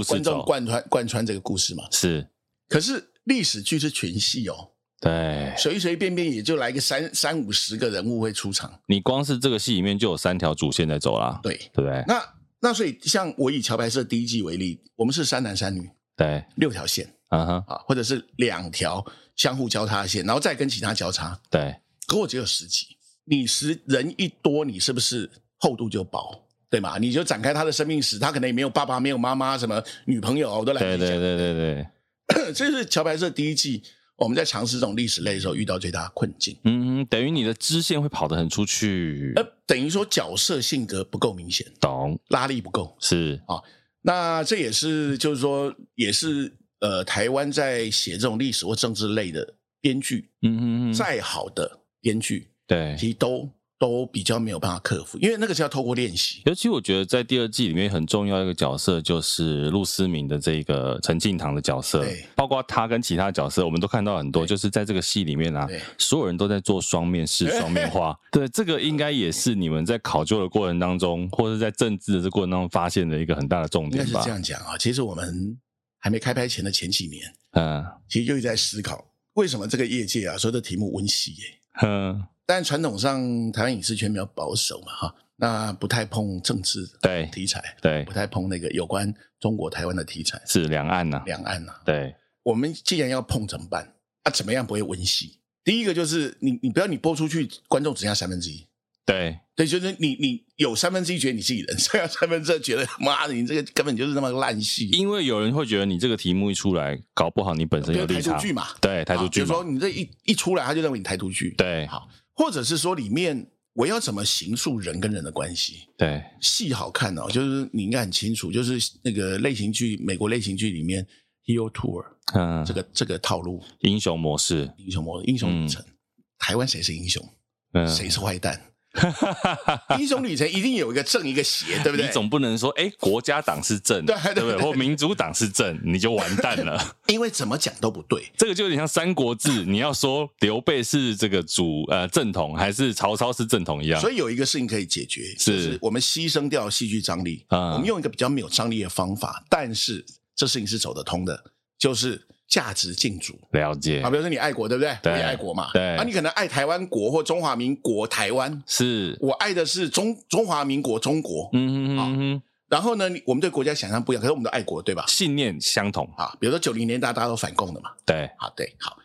[0.06, 1.84] 观众贯穿贯穿这个故事嘛。
[1.92, 2.28] 是，
[2.68, 8.80] 可是历史剧是群戏哦，对，随随便便也就来个三三五十个人物会出场。
[8.86, 12.04] 你光是这个戏里面就有三条主线在走啦，对，对不对？
[12.06, 12.22] 那
[12.60, 19.04] 那所以像我以乔白社第一季为例，我们是三男三女，对，六条线，啊哈啊，或者是两条
[19.36, 21.76] 相互交叉线，然后再跟其他交叉，对。
[22.06, 22.96] 可我只有十集。
[23.28, 26.98] 你是人一多，你是不是厚度就薄，对吗？
[26.98, 30.80] 你就展开他的生命史，他可能也没有爸爸，没有妈妈，什么女朋友，我都来。
[30.80, 33.82] 对对对对对， 这是桥牌社第一季
[34.16, 36.56] 我们在尝试这种历史类的时候遇到最大的困境。
[36.64, 42.18] 嗯，等于你的支线会跑得很出去，呃，等于说角色性格不够明显，懂？
[42.28, 43.62] 拉力不够，是啊。
[44.02, 52.48] 那这也是就是说，也是呃，台湾在写这种历史或政治类的编剧，嗯嗯嗯，再好的编剧。
[52.68, 56.42] 对，其实都都比较没有办法克服，因为那个是要透过练习。
[56.44, 62.04] 尤其我觉得在第二季里面很重要一个角色就是陆思明的这个陈敬堂的角色，
[62.34, 68.14] 包括他跟其他角色，我们都看到很多，就是在这个戏里面啊，所有人都在做双面式、 双面化。
[68.30, 74.08] 对，这个应该也是你们在考究的过程当中，或者在政治的这过程当中发现的一个很大的重点吧？
[74.10, 74.76] 应该是这样讲啊。
[74.76, 75.56] 其实我们
[75.98, 81.44] 还没开拍前的前几年，嗯，其实就一直在思考，为什么这个业界啊，所有的题目温习耶，
[81.82, 82.24] 嗯。
[82.50, 86.88] 但传统上，台湾影视圈比较保守嘛，哈，那不太碰政治
[87.30, 92.14] 题材，对，对，不太碰那个有关中国台湾的题材，是两岸呐、啊，两岸呐、啊，对。
[92.44, 93.92] 我们既然要碰怎么办？
[94.22, 95.40] 啊，怎么样不会温戏？
[95.62, 98.66] 第一个就是你，你不要你播出去，观众只剩下三分之一。
[99.04, 104.88] 对对，就是你你有三分之一觉得你自己人，剩下三分之二觉得妈的，你这个根本就是那么烂戏。
[104.88, 108.32] 因为有人会觉得你这个题目一出来，搞不好你本身有立场。
[108.32, 109.40] 台独剧嘛，对，台独剧。
[109.40, 111.54] 比如说你这一一出来，他就认为你台独剧。
[111.58, 112.08] 对，好。
[112.38, 115.88] 或者是说里面我要怎么形塑人跟人的关系？
[115.96, 121.04] 对，戏好看哦，就是你应该很清楚，就是那个类型剧，美国类型剧里面
[121.44, 125.82] Hero Tour，嗯，这个这个套路，英雄模式，英雄模式，英雄旅程。
[125.82, 125.92] 嗯、
[126.38, 127.28] 台湾谁是英雄？
[127.72, 128.60] 嗯，谁是坏蛋？
[129.98, 132.06] 英雄旅程一定有一个正一个邪，对不对？
[132.06, 134.56] 你总不能说，哎，国家党是正，对对不对？
[134.58, 136.96] 或民主党是正，你就完蛋了。
[137.06, 144.00] 因为怎么讲都不对，这个就有点像《三国志》，你要说刘备是这个主呃正统，还是曹操是正统一样。
[144.00, 151.44] 所以有一个事情可以解决，是，就是我们牺牲掉戏剧张力，嗯，我们用一个比较没有张力的方法，但是这事情是走得通的，
[151.78, 152.26] 就是。
[152.48, 154.96] 价值竞逐，了解啊，比如说你爱国，对不对？
[155.02, 155.70] 对，我也爱国嘛。
[155.74, 161.50] 对，啊，你可能爱台湾国或中华民国台湾，是我爱的是中中华民国中国。
[161.52, 162.42] 嗯嗯嗯。
[162.68, 165.04] 然后呢，我们对国家想象不一样，可是我们都爱国，对吧？
[165.06, 166.34] 信念相同啊。
[166.40, 167.90] 比如说九零年代大家都反共的嘛。
[168.06, 168.96] 对，好，对，好，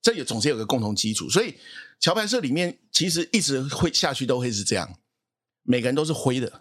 [0.00, 1.28] 这也总是有个共同基础。
[1.28, 1.54] 所以
[1.98, 4.88] 桥牌社里面其实一直会下去，都会是这样，
[5.64, 6.52] 每个人都是灰的。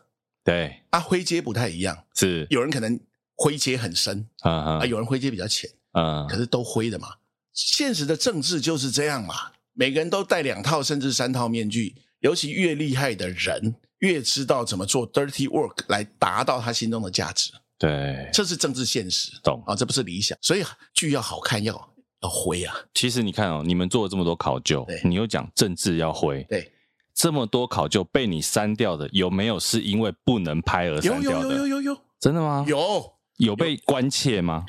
[0.44, 3.00] 对，啊，灰阶不太一样，是有人可能
[3.36, 5.70] 灰阶很深啊啊，有人灰阶比较浅。
[5.94, 7.08] 嗯，可是都灰的嘛。
[7.54, 9.36] 现实的政治就是这样嘛。
[9.74, 17.52] 每个人都戴两套甚至三套面具，尤其越厉害的人，越知道怎么做 dirty work 来达到他心中的价值。
[17.78, 19.32] 对，这是政治现实。
[19.42, 20.38] 懂啊，这不是理想。
[20.42, 21.74] 所以剧要好看，要
[22.22, 22.76] 要灰啊。
[22.94, 26.72] 其实你看哦，你们做了这么多考究，你又讲政治要灰，对，
[27.16, 31.48] 这么多考究被你删掉的，有没有是因为不能拍而删掉的？
[31.48, 32.66] 有有有有有有，真的吗？
[32.68, 34.66] 有有被关切吗？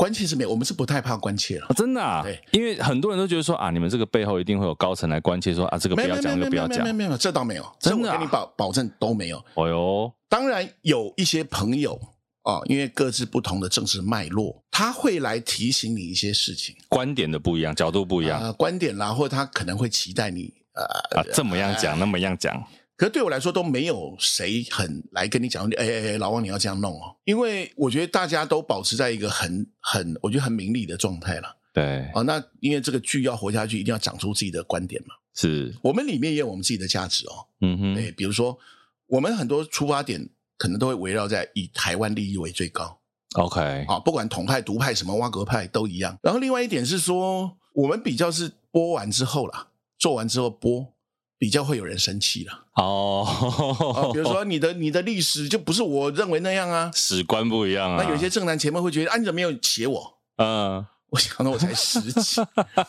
[0.00, 1.66] 关切是没有，我们是不太怕关切了。
[1.68, 2.22] 哦、真的啊？
[2.22, 6.82] 对，因为很多人都觉得说啊，你们这个背后一定会有高层来关切说，说啊，这个不要讲，那个不要讲。
[6.82, 9.44] 没有没有，这倒没有，真的、啊，我跟你保保证都没有。
[9.52, 12.00] 哦哟，当然有一些朋友
[12.44, 22.64] 啊、哦，因为各自不同的政治脉络，他会来提醒你一些事情，观点的不一样，角度不一样，呃、观点啦，或者他可能会期待你呃啊这么样讲，呃、那么样讲。
[23.00, 31.56] 可是对我来说都没有谁很来跟你讲，哎哎哎，老王你要这样弄哦，因为我觉得大家都保持在一个很很，我觉得很明理的状态了。
[31.72, 35.14] 对，哦，那因为这个剧要活下去，一定要讲出自己的观点嘛。
[35.34, 37.48] 是，我们里面也有我们自己的价值哦。
[37.62, 38.58] 嗯哼，对，比如说
[39.06, 43.00] 我们很多出发点可能都会围绕在以台湾利益为最高。
[43.32, 46.18] OK，啊，不管统派、独派、什么挖格派都一样。
[46.22, 50.92] 然后另外一点是说，我们比较是播完之后啦，做完之后播。
[51.40, 58.02] 比较会有人生气了哦， 比如说你的你的历史就不是我认为那样啊，史观不一样啊。
[58.04, 60.18] 那有些正男前辈会觉得啊，你怎么没有写我？
[60.36, 62.42] 嗯， 我想到我才十几，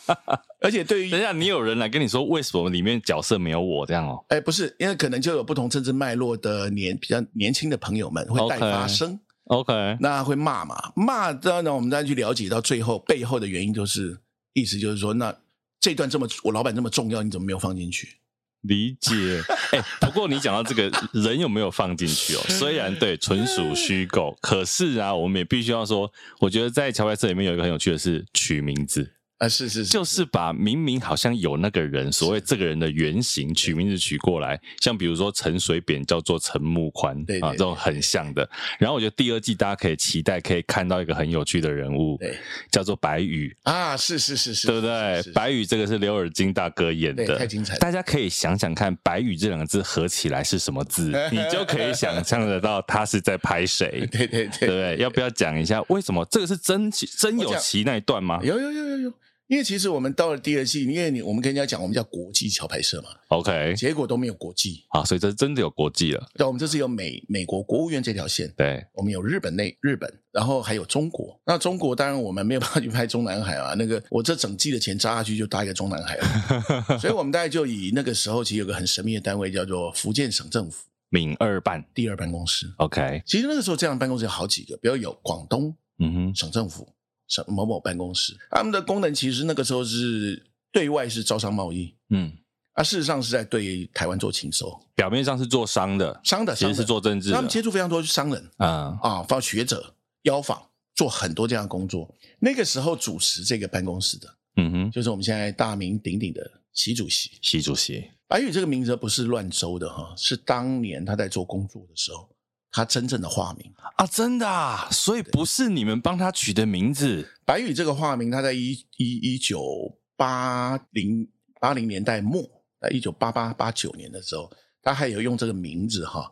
[0.59, 4.21] 而且对于等一下你有人来跟你说为什么里面角色没有我这样哦？
[4.27, 14.19] 哎，不是，因为可能就有不同政治脉络的年比较年轻的朋友们会带发声，OK，那会骂嘛，骂的呢，我们再去了解到最后背后的原因，就是
[14.51, 15.33] 意思就是说，那
[15.79, 18.17] 这段这么我老板这么重要，你怎么没有放进去？
[18.61, 22.41] 理解，哎、欸，不过你讲到这个 人有没有放进去哦？
[22.49, 29.13] 虽然对，纯属虚构，可是啊，我们也必须要说，我觉得在桥牌社里面有一个很有趣的是取名字。
[29.41, 38.47] 啊，是是是，就是把明明好像有那个人，所谓这个人的原型取名字取过来，像比如说陈水扁叫做陈木宽，对啊，这种很像的。
[38.77, 42.37] 然后我觉得第二季大家可以期待，可以看到一个很有趣的人物，对，
[42.69, 45.33] 叫做白宇啊，是是是是，对不对？
[45.33, 47.79] 白宇这个是刘尔金大哥演的，太精彩了。
[47.79, 54.97] 大家可以想想看，白宇这两个字合起来是什么字， 你就可以想象得到他是在拍谁， 对对对，对不对？
[54.97, 58.39] 要不要讲一下为什么这个是真真有其那一段吗？
[58.43, 59.13] 有有有有有。
[59.51, 66.25] 因为其实我们到了第二季，因为你我们跟人家讲，我们叫国际桥牌社嘛，OK，结果都没有国际啊，所以这真的有国际了。
[66.35, 71.37] 对，我们这次有美美国国务院这条线，对，我们有日本内日本，然后还有中国。
[71.45, 83.21] 那中国当然我们没有办法去拍中南海啊，那个我这整季的钱扎下去就搭一个中南海了， 所以我们大概就以那个时候其实有个很神秘的单位叫做福建省政府闽二办第二办公室，OK。
[83.25, 86.87] 其实那个时候这样的办公室有好几个，比如有广东嗯哼省政府。
[87.31, 92.29] 什某某办公室，他们的功能其实那个时候是对外是招商贸易，嗯，
[92.73, 100.61] 啊，事实上是在对台湾做情收，表面上是做商的，商的，其实是做政治，他们接触非常多商人，嗯、啊啊，包括学者邀访，
[100.93, 102.13] 做很多这样的工作。
[102.39, 108.11] 那个时候主持这个办公室的，嗯哼，就是我们现在大名鼎鼎的习主席，习主席。
[108.27, 112.29] 白宇这个名字不是乱诌的哈，是当年他在做工作的时候。
[112.71, 117.29] 他真正的化名啊，真的啊，所以不是你们帮他取的名字。
[117.45, 121.29] 白宇这个化名，他在一一一九八零
[121.59, 122.41] 八零年代末，
[122.79, 124.49] 在一九八八八九年的时候，
[124.81, 126.31] 他还有用这个名字哈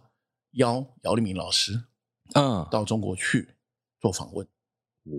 [0.53, 1.83] 邀姚立明老师，
[2.35, 3.49] 嗯，到中国去
[3.99, 4.47] 做访问。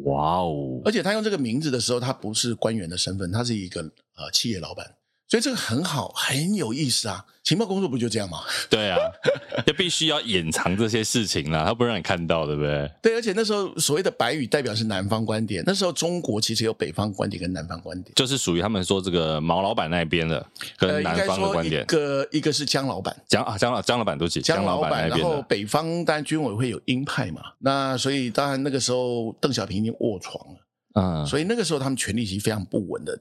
[0.04, 0.80] 哇哦！
[0.84, 3.82] 而且他用这个名字的时候，他不是官员的身份，他是一个
[4.14, 4.86] 呃企业老板。
[5.30, 7.24] 所以这个很好，很有意思啊！
[7.44, 8.40] 情报工作不就这样吗？
[8.68, 8.98] 对啊，
[9.64, 12.90] 就必须要掩藏这些事情啦，他不让你看到，对不对？
[13.00, 20.44] 对，而且那时候所谓的白语代表是南方观点，那时候中国其实有北方观点跟南方观点，就是属于他们说这个毛老板那边的
[20.76, 21.82] 跟南方的观点。
[21.82, 30.60] 呃、一个一个是江老板，江啊江老江老板都是江老板，然后北方当然军委会有鹰派嘛，那所以当然那个时候邓小平已经卧床了，
[31.00, 33.16] 嗯，所以那个时候他们权力其实非常不稳的。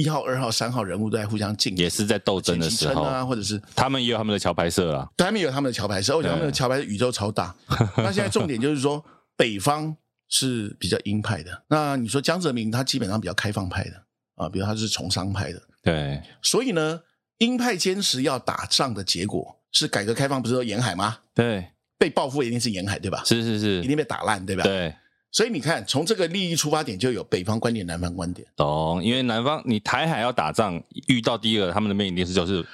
[0.00, 7.54] 一号、二号、三号人物都在互相竞，也是在斗争的时候啊，或者是他们也有他们的桥牌社啊，他们也有他们的桥牌社，我觉得他们的桥牌社宇宙超大。
[7.98, 9.04] 那现在重点就是说，
[9.36, 9.94] 北方
[10.28, 14.02] 是比较鹰派的，那你说江泽民他基本上比较开放派的
[14.36, 16.22] 啊，比如他是从商派的，对。
[16.40, 17.00] 所以呢，
[17.38, 21.18] 鹰派坚持要打仗的结果是改革开放，不是说沿海吗？
[21.34, 23.22] 对，被报复一定是沿海，对吧？
[23.26, 24.62] 是是是，一定被打烂，对吧？
[24.62, 24.94] 对。
[25.32, 28.46] 所以你看，从这个利益出发点，就有北方观点、南方观点。
[28.56, 32.64] 懂，因为南方你台海要打仗，遇到第一个他们的命令是就是，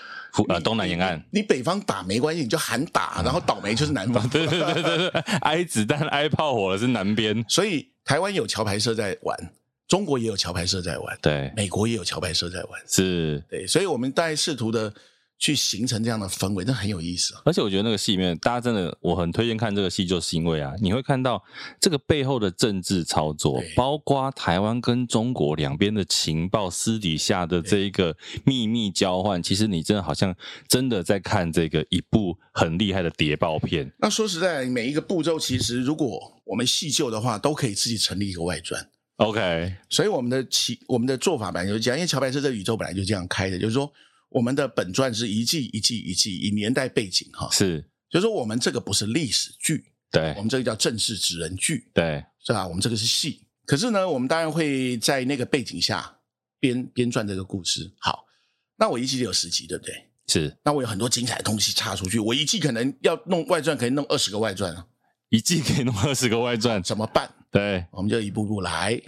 [0.49, 1.23] 呃，东南沿岸。
[1.31, 4.27] 你北方打没关系，你就喊打，然后倒霉就是南方。
[4.31, 7.45] 对对对对对，挨子弹、挨炮火的是南边。
[7.49, 9.37] 所以台湾有桥牌社在玩，
[9.87, 13.67] 中国也有桥牌社在玩，对，美国也有桥牌社在玩，是对。
[13.67, 14.93] 所以我们大概试图的。
[15.39, 17.43] 去形成这样的氛围，那很有意思啊！
[17.45, 21.43] 而且我觉得那个戏里面，大家真的，我很推荐看这个戏，就是因为啊，你会看到
[21.79, 30.35] 这个背后的政治操作，包括台湾跟中国两边的情报私底下的这一个秘密交换，其实你真的好像
[30.67, 33.93] 真的在看这个一部很厉害的谍报片。
[33.99, 38.89] 那说实在，每一个步骤其实如果我们细究的话，都可以自己成立一个外传。
[39.17, 43.93] OK，所以我们的其我们的做法本来就是这样，因为桥牌车这个宇宙本来就这样开的，就是说。
[44.29, 52.67] 我们的本传是一季一季一季以年代背景哈，是，就是说我们这个不是历史剧，对，我们这个叫正式职人剧，对，是吧？
[52.67, 56.19] 我们这个是戏，可是呢，我们当然会在那个背景下
[56.59, 57.91] 编编撰这个故事。
[57.99, 58.25] 好，
[58.77, 59.95] 那我一季有十集，对不对？
[60.27, 64.85] 是，那我有很多精彩的东西插出去，我一季可能要弄外传，可以弄二十个外传啊，
[65.29, 67.33] 一季可以弄二十个外传，怎么办？
[67.51, 69.01] 对，我们就一步步来。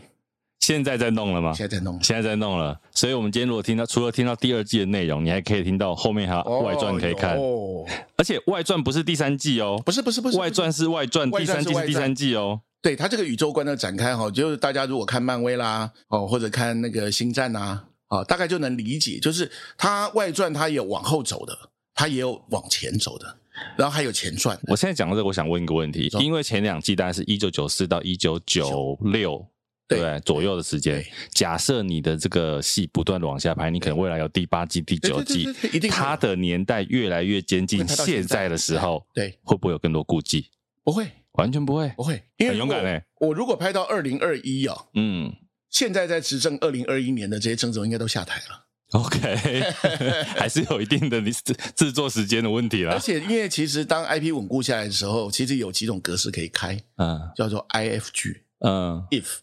[0.69, 1.55] 现在在弄了吗？
[1.55, 2.79] 现在在弄，现在在弄了。
[2.93, 7.39] 所以，我们今天如果听到除了听到第二季的内容，你还可以听到后面还有外传可以看。
[7.39, 7.87] 哦，
[8.19, 12.61] 而且外传不是第三季哦，不是不是不是，外传是外传，第三季是第三季哦。
[12.83, 21.57] 对，它这个宇宙观的展开哈，就是大家如果看漫威啦，哦，或者看那个星战呐，啊，大概就能理解，就是它外传它也有往后走的，
[21.95, 23.37] 它也有往前走的，
[23.79, 24.61] 然后还有前传。
[24.67, 29.43] 我现在讲到这个，我想问一个问题，因为前两季大概是一九九四到一九九六。
[29.89, 38.49] 对，对左右的时间，假设你的这个戏不断的往下拍，你可能未来有第八季、第九季，一定它的年代越来越接近现在。
[38.49, 40.47] 的时候，对，会不会有更多顾忌？
[40.85, 43.03] 不会，完全不会，不会，因为很勇敢嘞。
[43.21, 45.33] 我如果拍到二零二一啊，嗯，
[45.69, 48.65] 现在在执政二零二一年的这些政治应该都下台了。
[48.93, 49.61] OK，
[50.39, 52.93] 还是有一定的制制作时间的问题啦。
[52.95, 59.39] 而且，因为其实当 IP 稳固下来的时候，其实有几种格式可以开，嗯，叫做 IFG，嗯，If。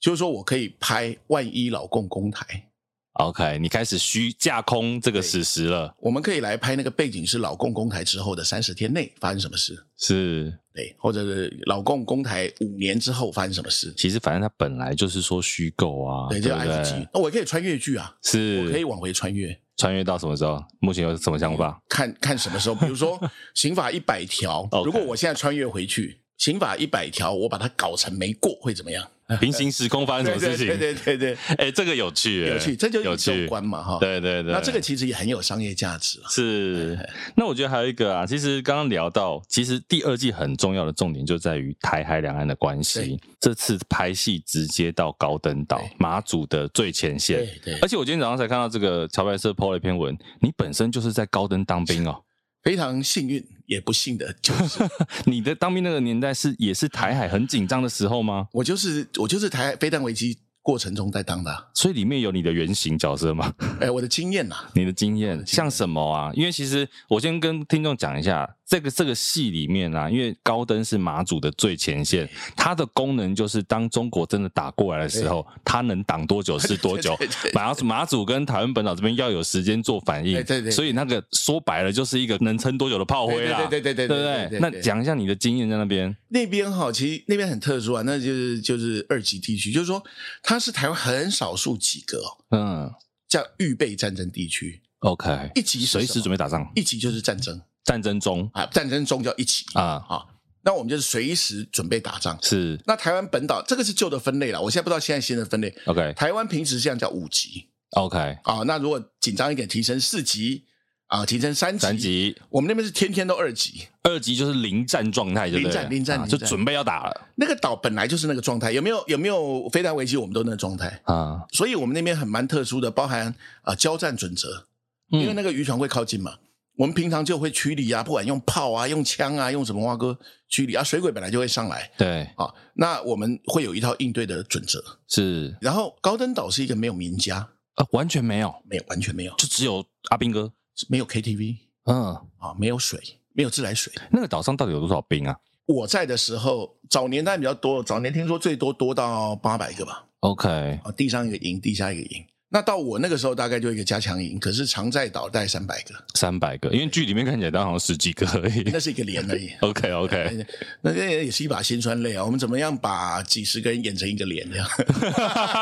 [0.00, 2.70] 就是说我可以拍万一老共公台
[3.14, 5.94] ，OK，你开始虚架空这个史实了。
[5.98, 13.92] 我们可以来拍那个背景是老共公台之后的三十天内发生什么事，是对，或者是老共公台五年之后发生什么事。
[13.94, 17.08] 其实反正它本来就是说虚构啊，对，就 IFG。
[17.12, 20.64] 那我也可以穿越剧啊，是，我可以往回穿越，穿越到什么时候？
[20.78, 21.78] 目前有什么想法？
[21.90, 23.20] 看看什么时候，比如说
[23.54, 29.06] 刑法一百条，如果我现在穿越回去，刑法一百条，我把它搞成没过，会怎么样？
[29.38, 30.66] 平行时空发生什么事情？
[30.66, 33.98] 对对对对，哎、欸，这个有趣，有趣，这就是宇宙观嘛，哈。
[34.00, 36.20] 对对对，那这个其实也很有商业价值。
[36.28, 36.98] 是，
[37.36, 43.20] 那我觉得还有一个啊，其实刚刚聊到，其实第二季很重要的重点就在于台海两岸的关系。
[43.40, 47.78] 这次拍戏直接到高登岛马祖的最前线，对对。
[47.80, 52.22] 而且我今天早上才看到这个乔白社 po 了一篇文，你本身就是在高登当兵哦。
[52.62, 54.80] 非常幸运，也不幸的就是，
[55.26, 58.46] 你的当兵那个年代是也是台海很紧张的时候吗？
[58.52, 63.52] 我就是我就是台海飞弹危机过程中在当的，啊，所以里面有你的原型角色吗？
[63.80, 66.30] 哎、欸，我的经验呐，你的经验像什么啊？
[66.34, 68.56] 因为其实我先跟听众讲一下。
[68.70, 77.18] 这个这个戏里面啊，因为高登是马祖的最前线，它的功能就是当中国真的打过来的时候，它能挡多久是多久。
[77.52, 80.70] 马马祖跟台湾本岛这边要有时间做反应，对对。
[80.70, 84.60] 所以那个说白了就是一个能撑多久的炮灰啦，对对对对对对。
[84.60, 86.16] 那讲一下你的经验在那边。
[86.28, 90.00] 那边哈，其实那边很特殊啊，那就是就是二级地区，就是说
[90.44, 92.88] 它是台湾很少数几个，嗯，
[93.28, 94.80] 叫预备战争地区。
[95.00, 97.60] OK，一级随时准备打仗，一级就是战争。
[97.90, 100.28] 战争中啊，战争中叫一起啊，好，
[100.62, 102.38] 那我们就是随时准备打仗。
[102.40, 105.74] 是，那台湾本岛这个是旧的分类了，我现在不知道现在新的分类。
[105.86, 110.62] OK，台湾平时这样叫五级 OK，啊，那如果紧张一点，提升四级
[111.08, 111.80] 啊，提升三级。
[111.80, 115.72] 三级，我们那边是天天都二级，二级就是临战状态，对不对？
[115.72, 117.28] 临战，临战，就准备要打了。
[117.34, 121.40] 那个岛本来就是那个状态，有没有有没有飞弹危机，我们都那个状态啊。
[121.50, 124.68] 所以我们那边很蛮特殊的，包含啊交战准则，
[125.08, 126.36] 因为那个渔船会靠近嘛。
[126.80, 130.18] 我们平常就会驱离啊，不管用炮啊、用枪啊、用什么挖哥
[130.48, 131.90] 驱离啊，水鬼本来就会上来。
[131.98, 134.82] 对，啊，那我们会有一套应对的准则。
[135.06, 140.50] 是，然后高登岛是一个没有名家啊，完全没有，没有，完全没有，就只有阿兵哥，
[140.88, 142.98] 没有 KTV，嗯，啊，没有水，
[143.34, 143.92] 没有自来水。
[144.10, 145.36] 那个岛上到底有多少兵啊？
[145.66, 150.06] 我在的时候，早年当然比较多，早年听说最多多到八百个吧。
[150.20, 152.24] OK，啊，地上一个营，地下一个营。
[152.52, 158.62] 那到我那个时候大概就一个加强营，可是常在岛大概三百个，三百个，因为剧里面看起来都好像十几个而已。
[158.72, 159.52] 那是一个连而已。
[159.62, 160.46] OK OK，
[160.82, 162.24] 那这也是一把辛酸泪啊！
[162.24, 164.68] 我们怎么样把几十个人演成一个连这样？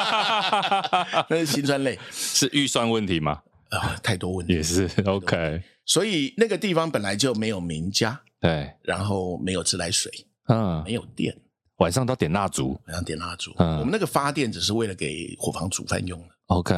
[1.29, 3.43] 那是辛酸泪，是预算问题吗？
[3.69, 5.63] 啊、呃，太多问题也是 OK。
[5.85, 10.11] 所以那个地方本来就没有名家，对，然后没有自来水，
[10.49, 11.37] 嗯，没有电，
[11.77, 13.55] 晚上都点蜡烛，晚上点蜡烛。
[13.59, 16.29] 嗯，我们那个发电只是为了给伙房煮饭用的。
[16.49, 16.75] OK，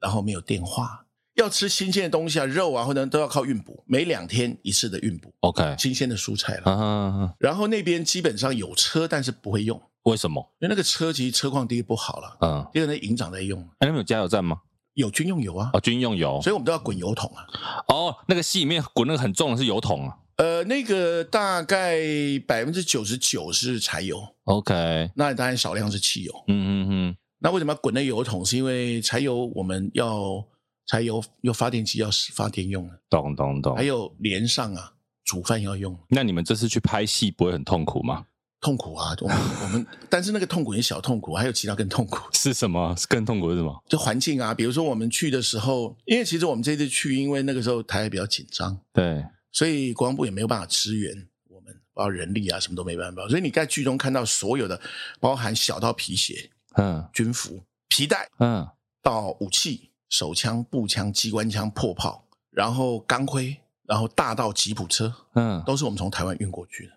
[0.00, 1.04] 然后没有电话，
[1.34, 5.32] 要吃新鲜的东西啊，肉啊，或者都要靠运补，每两天一次的运补。
[5.40, 6.72] OK，新鲜的蔬菜了。
[6.72, 10.40] 啊，然后那边基本上有车，但是不会用，为什么？
[10.60, 13.60] 因为那个车其实车况第一不好了，嗯，第二那营长在用。
[13.60, 14.60] 哎，那边有加油站吗？
[14.94, 17.46] 有军用油啊，哦，军用油，所以我们都要滚油桶啊。
[17.88, 20.16] 哦，那个戏里面滚那个很重的是油桶啊。
[20.36, 21.98] 呃，那个大概
[22.46, 24.22] 百分之九十九是柴油。
[24.44, 26.44] OK，那当然少量是汽油。
[26.48, 27.16] 嗯嗯嗯。
[27.40, 28.44] 那为什么要滚那油桶？
[28.44, 30.44] 是因为柴油我们要
[30.86, 33.74] 柴油有发电机要发电用的，懂懂懂。
[33.74, 34.92] 还有连上啊，
[35.24, 35.98] 煮饭要用。
[36.08, 38.26] 那你们这次去拍戏不会很痛苦吗？
[38.60, 42.28] 痛苦啊，我们我们，但是那个痛苦也小痛苦，还有其他更痛苦。
[42.34, 42.94] 是什么？
[43.08, 43.82] 更痛苦是什么？
[43.88, 53.26] 就环境啊，比如说我们去的时候，因为其实我们这次去，因为那个时候台海比较紧张，对，所以国防部也没有办法支援我们，包括人力啊，什么都没办法。
[53.28, 54.78] 所以你在剧中看到所有的，
[55.18, 57.62] 包含小到皮鞋，嗯，军服。
[57.88, 58.66] 皮带，嗯，
[59.02, 66.92] 到武器、手枪、步枪、机关枪、破炮，然后钢盔，然后大到吉普车，嗯，都是我们从台湾运过去的。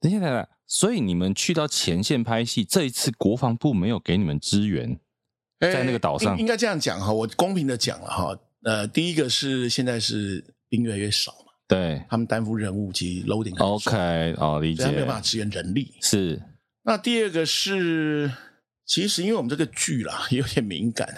[0.00, 4.98] 等一下，等一下，所以你们去到前线拍戏，这一次国防部没有给你们支援，
[5.60, 16.42] 在那个岛上，应该这样讲哈，我公平的讲了哈，呃，第一个是现在是兵越来越少嘛，对，他们担负任务及 loading OK，哦，理解，他没有办法支援人力，是。
[16.82, 18.32] 那第二个是。
[18.86, 21.08] 其实，因为我们这个剧啦 有点敏感，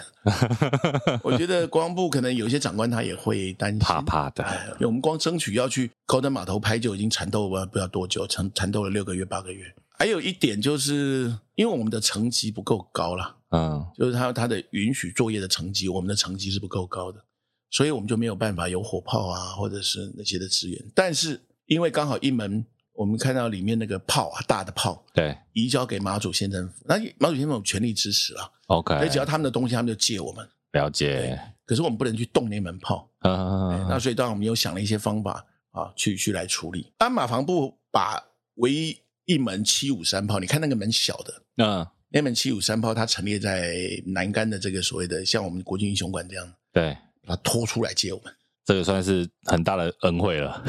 [1.21, 4.77] 我觉得国防部可能有些长官他也会担心，怕怕的。
[4.79, 9.65] 我们光争取要去高登码头拍，就已经缠斗了不知道多久，缠缠斗了六个月、八个月。
[9.99, 17.21] 还有一点就是，因为我们的层级不够高啦，嗯，就是他他的允许作业的层级，我们的层级是不够高的，
[17.69, 20.81] 所以我们就没有办法有火炮啊，或者是那些的资源。
[20.95, 22.65] 但是因为刚好一门。
[22.97, 28.49] 我们看到里面那个炮啊，大的炮，对，移交给马祖县政府，那马祖县政府全力支持啊。
[28.65, 30.45] OK，所以只要他们的东西，他们就借我们。
[30.71, 31.39] 了解。
[31.63, 33.07] 可是我们不能去动那门炮。
[33.21, 33.85] 嗯。
[33.87, 36.91] 那所以当然我们又想了一些方法啊，去去来处理。
[36.97, 38.19] 当马防部把
[38.55, 43.77] 唯一一门七五三炮，你看那个门小的，嗯，那门七五三炮，它陈列在
[44.07, 48.33] 南竿的这个所谓的像我们国军英雄馆这样，对，把它拖出来借我们，
[48.65, 50.63] 这个算是很大的恩惠了，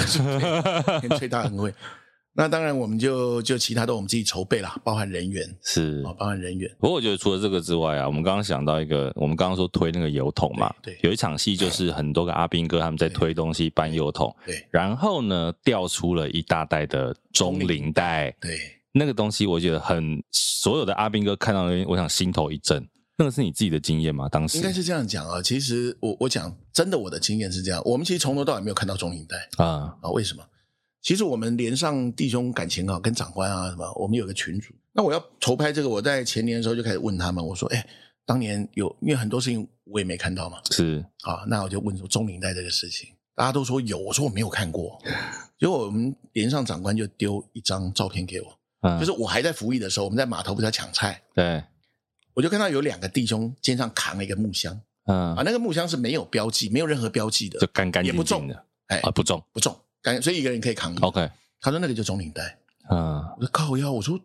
[1.18, 1.72] 最大恩惠。
[2.41, 6.70] 那当然，我们就就其他都我们自己筹备啦，包含人员是，包含人员。
[6.78, 18.57] 不过我觉得除了这个之外啊，我们刚刚想到一个，我们刚刚说推那个油桶嘛，对，对有一场戏就是很多个阿兵哥他们在推东西搬油桶，对，然后呢掉出了一大袋的中领带，对，
[18.93, 22.89] 那个东西我觉得很，所有的阿兵哥看到那边，我想心头一震。
[23.20, 24.28] 那个是你自己的经验吗？
[24.28, 25.43] 当时应该是这样讲啊。
[25.43, 30.45] 其实我我讲真的，我的经验是这样，我们其实从头到尾没有看到中领带啊啊，为什么？
[31.01, 34.75] 其实我们连上弟兄感情啊，跟长官啊什么，我们有个群组。
[34.93, 37.87] 那我要筹拍这个，我在前年的时候就开始问他们，我说：“哎，
[38.27, 45.01] 当年有，因为很多事情我也没看到嘛。”是啊，那我就问说中领带这个事情，大家都说有，我说我没有看过。
[45.59, 51.63] 结果我们连上长官就丢一张照片给我，嗯，就是我还在服役的时候，我们在码头不是要抢菜，对，
[52.35, 59.77] 我就看到有两个弟兄肩上扛了一个木箱，嗯啊，那个木箱是没有标记，没有任何标记的，就干干净净的，也不重的，哎啊，不重不重。
[60.23, 60.95] 所以一个人可以扛。
[61.01, 61.31] OK，
[61.61, 62.59] 他说那个就中领带。
[62.91, 64.19] 嗯，我说靠腰，我说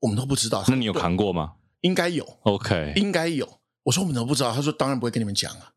[0.00, 0.64] 我们都不知道。
[0.68, 1.52] 那你有扛过吗？
[1.82, 2.24] 应该有。
[2.42, 3.46] OK，应该有。
[3.84, 4.52] 我说我们怎么不知道？
[4.52, 5.72] 他说当然不会跟你们讲啊。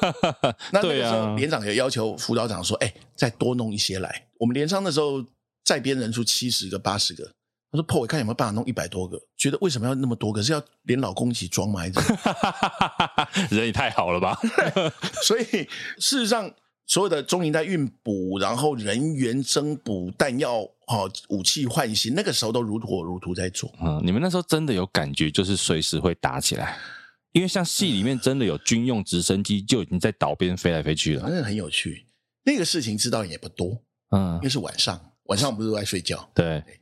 [0.72, 5.24] 那那个时候连长也要求辅导长说：“哎，再多弄一些来。”我们连上的时候
[5.64, 7.24] 在编人数七十个、八十个
[7.70, 9.20] 他说破，我看有没有办法弄一百多个。
[9.36, 10.40] 觉得为什么要那么多个？
[10.42, 11.80] 是要连老公一起装吗？
[11.80, 11.94] 还是
[13.56, 14.38] 人也太好了吧？
[15.22, 15.44] 所以
[15.98, 16.50] 事实上，
[16.86, 23.72] 所有的中营在运补，然后人员增补、弹药、哈武器换新，那个时候都如火如荼在做。
[23.80, 26.78] 嗯，你们那时候真的有感觉，就是随时会打起来。
[27.32, 32.06] 因为像戏里面真的有军用直升机就已经在岛边飞来飞去了，反正很有趣。
[32.44, 36.30] 那个事情知道也不多，嗯，因为是晚上，晚上我们不是都在睡觉。
[36.32, 36.78] 对，对，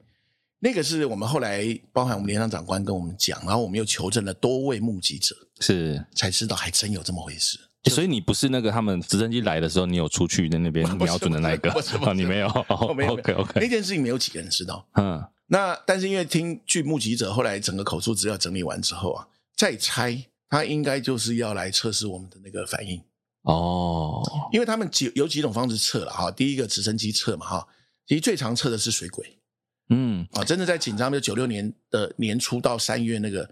[0.59, 7.59] 那个是我们后来包含我们连长长官跟我们讲，然后我们又求证了多位目击者，是才知道还真有这么回事。
[7.91, 11.71] 所以你不是那个他们直升机来的时候，你有出去在那边 瞄准的那一个？
[12.05, 12.47] 啊， 你没有？
[12.69, 13.13] 哦，没有。
[13.15, 14.87] OK OK，那件事情没有几个人知道。
[14.95, 19.27] 嗯，那但是因为听据目击者后来整个口述资料整理完之后啊，
[19.57, 20.25] 再猜。
[20.49, 23.03] 他应该就是要来测试我们的那个反应
[23.45, 24.23] 哦，
[24.53, 26.31] 因为他们几有几种方式测了哈。
[26.31, 27.69] 第一个直升机测嘛哈，
[28.07, 29.39] 其实最常测的是水鬼，
[29.89, 33.49] 嗯啊，真的在紧张的九六年的年初到三月那个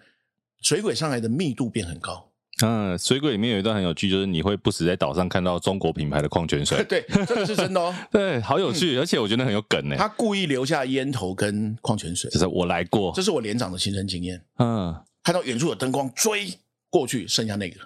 [0.61, 2.30] 水鬼上来的密度变很高。
[2.65, 9.97] 嗯，水鬼里面有一段很有趣，就是你会不时在岛上看到中国品牌的矿泉水， 对，这个是真的哦， 对，好有趣，而且我觉得很有梗呢。
[9.97, 14.43] 他故意留下烟头跟矿泉水，就是我来过，这是我连长的亲身经验。
[14.59, 16.53] 嗯，看到远处有灯光追。
[16.93, 17.79] 过去剩下那个，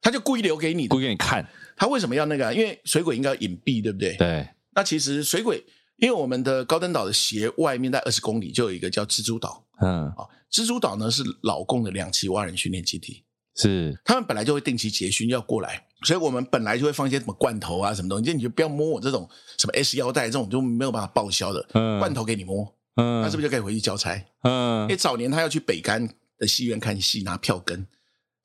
[0.00, 1.44] 他就故意留给你，故意给你看。
[1.76, 2.54] 他为什么要那个？
[2.54, 4.14] 因为水鬼应该要隐蔽，对不对？
[4.16, 4.46] 对。
[4.76, 5.60] 那其实水鬼，
[5.96, 9.66] 因为我们的高登岛的斜外面在二十公里就有一个叫蜘蛛岛。
[9.80, 10.06] 嗯。
[10.10, 10.22] 啊，
[10.52, 13.23] 蜘蛛岛呢是老共的两栖蛙人训练基地。
[13.56, 13.98] 是。
[14.04, 19.28] 他们本来就会定期结训要过来，所以我们本来就会放一些什么罐头啊，什么东西，你就不要摸我这种
[19.58, 21.66] 什么 S 腰带这种就没有办法报销的。
[21.72, 21.98] 嗯。
[21.98, 22.64] 罐头给你摸。
[22.96, 23.22] 嗯。
[23.22, 24.22] 那是不是就可以回去交差？
[24.42, 24.82] 嗯。
[24.82, 27.86] 因为早年他要去北竿的戏院看戏，拿票根。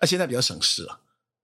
[0.01, 0.99] 那、啊、现在比较省事了，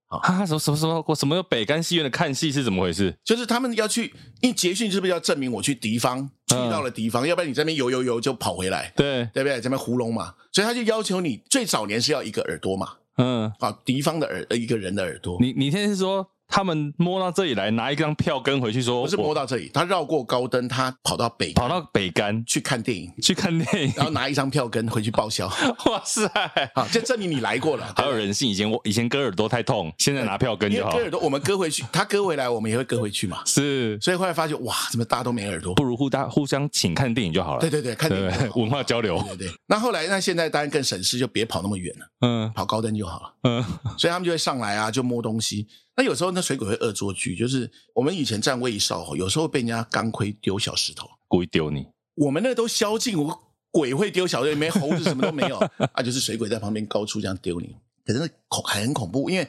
[0.08, 3.14] 啊，什么什么什么，我什么有北竿戏院的看戏是怎么回事？
[3.22, 9.60] 就是他们要去，因为结训是不是要证明我去敌方，去到了敌方，嗯、要不然你这边游游游就跑回来，对对不对？
[9.60, 15.38] 这边糊弄嘛，所以他就要求你最早年是要一个耳朵嘛，嗯，啊，敌方的耳，一个人的耳朵。
[15.40, 16.30] 你你现在是说？
[16.48, 25.46] 他们摸到这里来，拿一张票根回去说，不是摸到这里，他绕过高登，他跑到北，跑到北竿去看电影，去看电影，然后拿一张票根回去报销。
[25.86, 26.30] 哇塞，
[26.74, 27.92] 好，就证明你来过了。
[27.96, 30.92] 还有人性，以前我以前割耳朵太痛，现在拿票根就好。
[30.92, 33.42] 割耳朵我们割回去，他割回来，我们也会割回去嘛。
[33.44, 35.74] 是，所以后来发现，哇，怎么大家都没耳朵？
[35.74, 37.60] 不如互大互相请看电影就好了。
[37.60, 39.22] 对对对，看电影， 文化交流。
[39.28, 39.50] 对对。
[39.66, 42.06] 那后来，那现在当然更省事，就别跑那么远了。
[42.20, 43.32] 嗯，跑高登就好了。
[43.42, 43.64] 嗯，
[43.98, 45.66] 所以他们就会上来啊，就摸东西。
[45.96, 51.86] 那有时候那水鬼会恶作剧，就是我们以前站卫哨，有时候被人家钢盔丢小石头，故意丢你。
[52.14, 55.56] 我们那都宵禁，我鬼会丢小石头，没猴子什么都没有
[55.92, 57.74] 啊，就是水鬼在旁边高处这样丢你，
[58.04, 59.48] 可是恐很恐怖，因为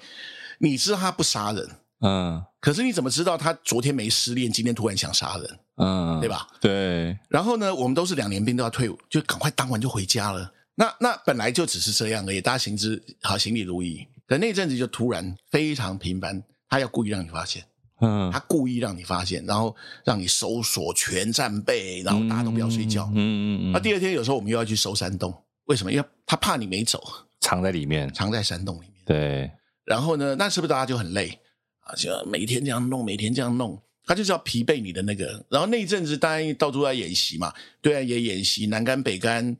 [0.59, 1.69] 你知道他不杀人，
[1.99, 6.47] 嗯，可是你怎么知道他昨天没失恋，今天突然想杀人，嗯，对吧？
[6.61, 7.17] 对。
[7.29, 10.53] 然后呢，我们都是两年兵都要退伍，就赶快当完就回家了。
[10.75, 14.07] 那那本来就只是这样而已，大家行之好，行礼如仪。
[14.27, 17.63] 可那阵子就突然非常频繁，他要故意让你发现，
[18.01, 19.73] 嗯，他故意让你发现，然后
[20.03, 23.71] 让你搜索全战备，然后大家都不要睡觉，嗯嗯嗯。
[23.71, 25.33] 那第二天有时候我们又要去搜山洞，
[25.65, 25.91] 为什么？
[25.91, 27.01] 因为他怕你没走，
[27.39, 29.03] 藏在里面，藏在山洞里面。
[29.05, 29.49] 对。
[29.85, 31.39] 然后呢，那是不是大家就很累
[31.79, 31.95] 啊？
[31.95, 35.45] 就每天这样弄，每天这样弄，他就是要疲惫你的那个。
[35.49, 39.55] 然后那一阵子当然到处在演习嘛，对岸也演习，南竿北竿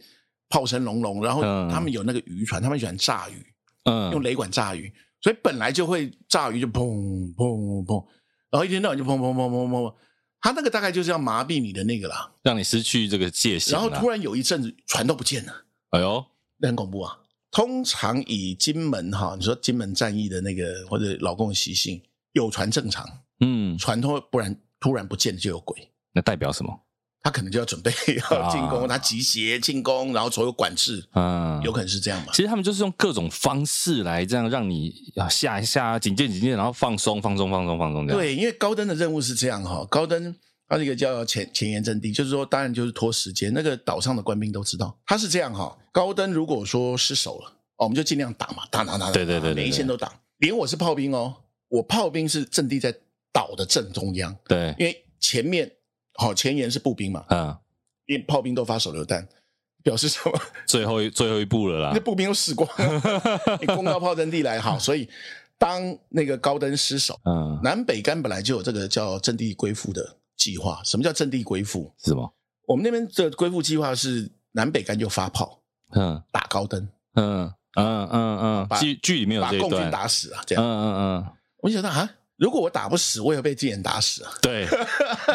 [0.49, 1.41] 炮声隆隆，然后
[1.72, 3.45] 他们有那个渔船，他们喜欢炸鱼。
[3.88, 8.05] 嗯，用雷管炸鱼，所以本来就会炸鱼，就砰砰砰，
[8.51, 9.95] 然后一天到晚就砰砰砰砰砰，
[10.41, 13.73] 他那个大概就是要麻痹你的那个啦，让你失去这个戒心。
[13.73, 15.53] 然后突然有一阵子船都不见了，
[15.91, 16.23] 哎呦，
[16.57, 17.17] 那很恐怖啊！
[17.49, 22.01] 通常以金门哈，你说金门战役的那个或者老共的习性，
[22.33, 23.07] 有船正常，
[23.39, 26.77] 嗯，船突不然突然不见就有鬼，那代表什么？
[27.28, 27.91] 他可能就要准备
[28.32, 32.28] 要进攻，他集结进攻，然后所有管制，嗯，有可能是这样嘛？
[32.32, 34.93] 其实他们就是用各种方式来这样让你
[35.30, 38.21] 下一下警戒警戒，然后放松放松放松放松这样。
[38.21, 40.34] 对，因为高登的任务是这样哈，高登
[40.69, 43.53] 他是一个叫前前沿阵地，就是说当然就是拖时间。
[43.53, 45.78] 那个岛上的官兵都知道，他是这样哈。
[45.91, 50.09] 高登如果说失守了，我们就尽量打嘛，打打打打，对对对，每一线都打。
[50.38, 51.36] 连我是炮兵哦，
[51.67, 52.95] 我炮兵是阵地在
[53.34, 55.69] 岛的正中央，对，因为前面。
[56.18, 57.24] 好，前沿是步兵嘛？
[57.30, 57.55] 嗯，
[58.07, 59.28] 连炮兵都发手榴弹，
[59.84, 60.39] 表示什么？
[60.68, 61.91] 最后一最后一步了啦！
[61.93, 65.07] 那步兵都死光了， 你攻到炮阵地来，好，所以
[65.57, 70.82] 当那个高登失守，嗯，南北干本来就有这个叫阵地归附的计划。
[70.84, 71.93] 什么叫阵地归附？
[72.03, 72.30] 是吗？
[72.68, 75.61] 我们那边的归附计划是南北干就发炮，
[75.91, 81.26] 嗯，打高登，嗯嗯嗯嗯，剧剧里面有把共军打死啊，这样，嗯嗯嗯，
[81.61, 84.31] 我就想到啊，如果我打不死，我也会被自己人打死啊。
[84.41, 84.67] 对，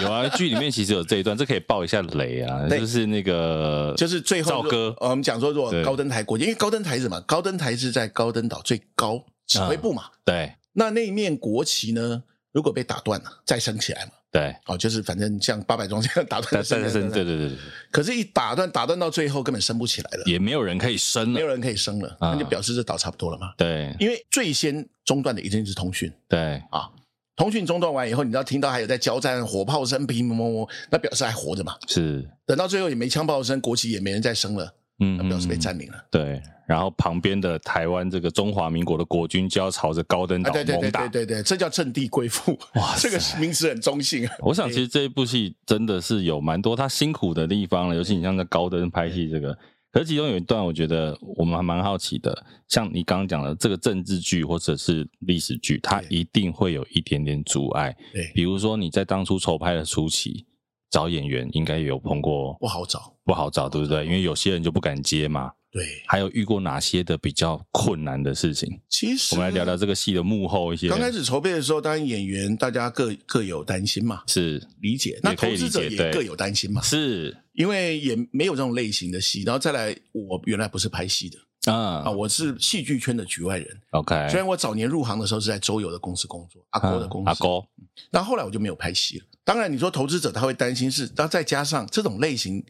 [0.01, 7.21] 有啊，剧里面其实有这一段，这可以爆一下雷啊，就是那个就是最后赵哥，我们讲说，如果高登台国旗，因为高登台是什么？
[7.23, 10.05] 高登台是在高登岛最高指挥部嘛。
[10.25, 12.23] 对，那那一面国旗呢？
[12.53, 14.13] 如果被打断了，再升起来嘛？
[14.33, 17.59] 对，哦，就是反正像八百壮这样打断，再升，对对对对。
[17.91, 23.53] 可是，一打断，打断到最后根本升不起来了，也没有人可以升了，没有人可以升了，那就表示这岛差不多了嘛。
[23.59, 26.11] 对，因为最先中断的一定是通讯。
[26.29, 26.89] 对啊，
[27.37, 31.77] 通讯中断完以后，你知道听到还有在交战，火炮声乒乒乓乓，那表示还活着嘛？
[31.87, 32.27] 是。
[32.47, 34.73] 等到最后也没枪炮声，国旗也没人再升了，
[35.03, 36.05] 嗯，那表示被占领了。
[36.11, 36.41] 对。
[36.65, 42.59] 然后旁边的台湾这个中华民国的国军就要朝着高登岛猛打，对对对对对，这叫阵地归附。
[42.77, 44.33] 哇， 这个名词很中性啊。
[44.39, 49.53] 我想其实这一部戏真的是有蛮多他辛苦的地方了，尤其你像在高登拍戏这个，
[49.91, 57.95] 可是其中有一段我觉得我们还蛮好奇的，像你刚刚讲的这个政治剧或者是历史剧，它一定会有一点点阻碍。
[58.15, 60.47] 对，比如说你在当初筹拍的初期
[60.91, 64.05] 找演员，应该有碰过不好找，不好找，对不对？
[64.05, 65.53] 因为有些人就不敢接嘛。
[65.71, 68.79] 对，还有遇过哪些的比较困难的事情？
[68.91, 70.87] 其实我们来聊聊这个戏的幕后一些。
[70.91, 75.19] 刚开始筹备的时候，当然演员大家各各有担心嘛，是理解。
[75.23, 79.45] 那投资者也各有担心嘛，是因为也没有这种类型的戏。
[79.45, 83.67] 然后再来，我原来不是拍戏的啊啊，我是戏剧圈的局外人。
[83.93, 87.67] OK，虽然我早年入行的时候是在周游的公司工作，阿哥的公司，阿哥。
[88.11, 89.25] 那后来我就没有拍戏了。
[89.43, 92.63] 当然，你说投资者他会担心是，然后再加上这种类型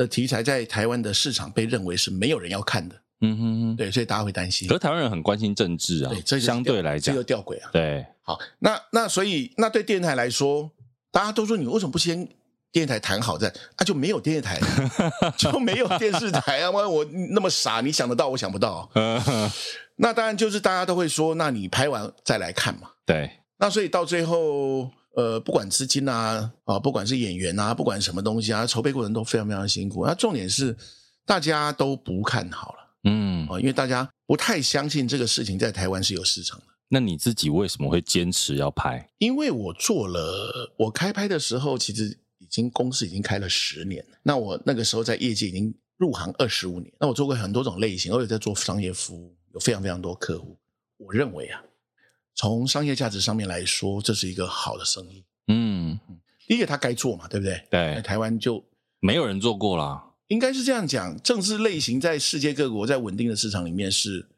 [0.00, 2.96] 的题材在台湾的市场被认为是没有人要看的。
[3.20, 4.66] 嗯哼哼，对，所以大家会担心。
[4.66, 7.68] 可是台湾人很关心政治啊，对，这相对来讲，这个吊诡啊。
[7.70, 10.70] 对，好，那那所以那对电视台来说，
[11.12, 12.26] 大家都说你为什么不先
[12.72, 13.84] 电视台谈好再啊？
[13.84, 14.58] 就没有电视台，
[15.36, 16.70] 就没有电视台啊？
[16.70, 18.90] 我我那么傻，你想得到，我想不到。
[19.96, 22.88] 那当然就是大家都会说，那你拍完再来看嘛。
[23.04, 30.06] 对，那所以到最后，呃，不管资金啊，啊，不管是演员啊，不管什么东西啊，筹备过程都非常非常辛苦。
[30.06, 30.76] 那重点是
[31.26, 32.78] 大家都不看好了。
[33.04, 36.66] 嗯，因为大家不太相信这个事情在台湾是有市场的。
[36.88, 39.08] 那你自己为什么会坚持要拍？
[39.18, 44.18] 因为我做了，我开拍的时候其实已经公司已经开了十年了。
[44.22, 46.92] 那我那个时候在业界已经入行二十五年。
[46.98, 50.58] 那我做过很多种类型，而且在做商业服务，有非常非常多客户。
[50.98, 51.62] 我认为啊，
[52.34, 55.24] 从商业价值上面来说，这是一个好的生意。
[55.48, 55.98] 嗯，
[56.46, 57.62] 第一个他该做嘛，对不对？
[57.70, 58.64] 对，台湾就
[59.00, 60.06] 没有人做过啦。
[60.28, 64.28] 应该是这样讲，政治类型在世界各国在稳定的市场里面是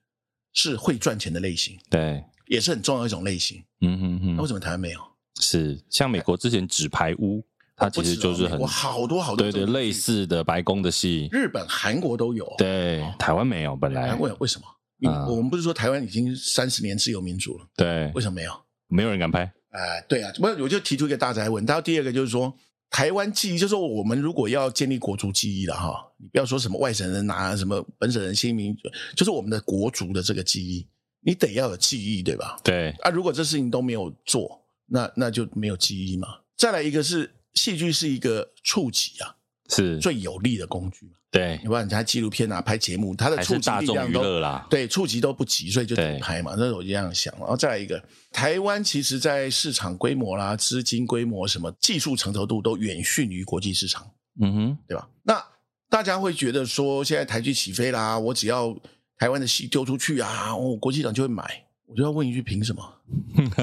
[0.52, 3.62] 是会赚钱的类型，对，也是很重要一种类型。
[3.82, 5.00] 嗯哼哼，那为什么台湾没有？
[5.40, 7.44] 是像美国之前纸牌屋，
[7.76, 13.76] 它其实就是很好多好多对对类似的白宫的戏，日本、韩国都有，对，台湾没有。
[13.76, 14.66] 本来为为什么？
[15.08, 17.66] 我们不是说台湾已经三十年自由民主了？
[17.76, 18.52] 对，为什么没有？
[18.88, 19.52] 没有人敢拍？
[19.70, 21.64] 哎，对啊，我我就提出一个大宅问。
[21.64, 22.52] 然后第二个就是说。
[22.94, 28.76] 台湾记忆就是说，我们如果要建立国族记忆了哈，你不要说什么外省人拿什么本省人新民，
[29.16, 30.86] 就是我们的国族的这个记忆，
[31.20, 32.60] 你得要有记忆，对吧？
[32.62, 36.28] 对啊，如果这事情都没有做，那那就没有记忆嘛。
[36.54, 39.36] 再来一个是戏剧是一个触及啊，
[39.70, 41.12] 是最有力的工具嘛。
[41.32, 44.22] 对，你不然你拍纪录片啊，拍节目，它的触及力量都
[44.68, 46.54] 对触及都不及，所以就得拍嘛。
[46.58, 47.32] 那我就这样想。
[47.38, 54.06] 然后再来一个，台湾其实在市场规模啦、资金规模、什么技术成熟度都远逊于国际市场。
[54.42, 55.08] 嗯哼，对吧？
[55.22, 55.42] 那
[55.88, 58.76] 大家会觉得说，现在台剧起飞啦，我只要
[59.16, 61.64] 台湾的戏丢出去啊，哦，国际市场就会买。
[61.86, 63.00] 我就要问一句，凭什么？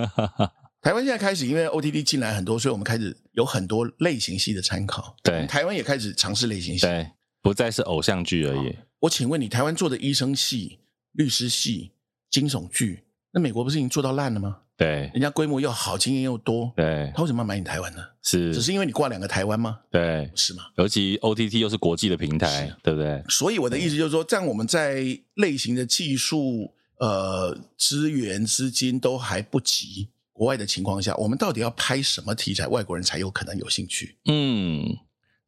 [0.82, 5.16] 台湾现在开始，因为 OTT 进来很多，所以我们开始有很多类型戏的参考。
[5.22, 6.88] 对，台湾也开始尝试类型戏。
[6.88, 7.08] 对。
[7.50, 8.78] 不再是偶像剧而已。
[9.00, 10.78] 我请问你，台湾做的医生戏、
[11.14, 11.90] 律师戏、
[12.30, 14.58] 惊悚剧，那美国不是已经做到烂了吗？
[14.78, 18.04] 对，人家规模又好，经验又多，对，他为什么要买你台湾呢？
[18.22, 19.80] 是，只是因为你挂两个台湾吗？
[19.90, 20.66] 对，是吗？
[20.76, 23.24] 尤其 OTT 又是国际的平台，对不对？
[23.30, 34.20] 所以我的意思就是说，在我们在类型的技术、呃资源、资金都还不及国外的情况下，我们到底要拍什么题材，外国人才有可能有兴趣？
[34.26, 34.86] 嗯，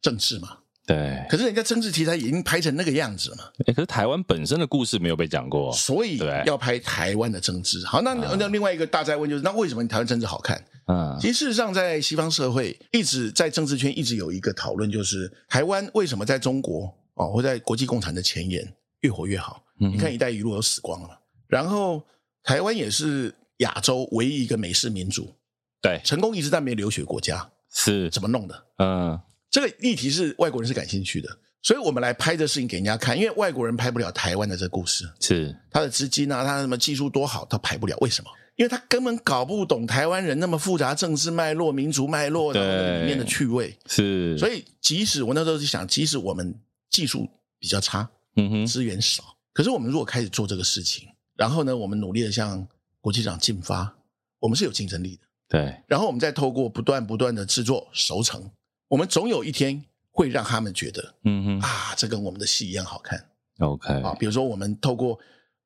[0.02, 0.58] 政治嘛。
[0.86, 3.44] 对，可是人家政治题材已经拍成那个样子了嘛？
[3.68, 7.86] 哎，可是台湾本身的故事没有被讲过，所以要拍台湾的政治。
[7.86, 10.62] 好，那那另外一个大哉问就是，那为什么你台湾政治好看？
[10.88, 18.68] 嗯，其实事实上，在西方社会一直在政治圈一直有一个讨论，就是台湾为什么在中国哦，或在国际共产的前沿
[19.02, 19.64] 越活越好？
[19.78, 21.10] 你看“一带一路”都死光了，
[21.48, 22.04] 然后
[22.44, 25.32] 台湾也是亚洲唯一一个美式民主，
[25.80, 28.64] 对，成功一直在没流血国家，是怎么弄的？
[28.80, 29.20] 嗯。
[29.52, 31.30] 这个议题是外国人是感兴趣的，
[31.62, 38.32] 所以我们来拍这事情给人家看，因为外国人拍不了台湾的这个故事，是他的资金啊，他什么技术多好，他拍不了，为什么？
[38.56, 43.76] 因为他根本搞不懂台湾人那么复杂政治脉络、民族脉络然后里面的趣味。
[43.88, 46.54] 是，所以即使我那时候就想，即使我们
[46.90, 47.28] 技术
[47.60, 52.68] 比较差，嗯哼，资源少，可是我们如果开始做这个事情，然后呢，我们努力的向
[53.00, 53.92] 国际上进发，
[54.40, 55.24] 我们是有竞争力的。
[55.50, 58.52] 对，然后我们再透过不断不断的制作熟成，
[58.92, 63.26] 我们总有一天会让他们觉得，嗯哼，啊，这跟我们的戏一样好看。
[63.60, 65.18] OK，啊，比如说我们透过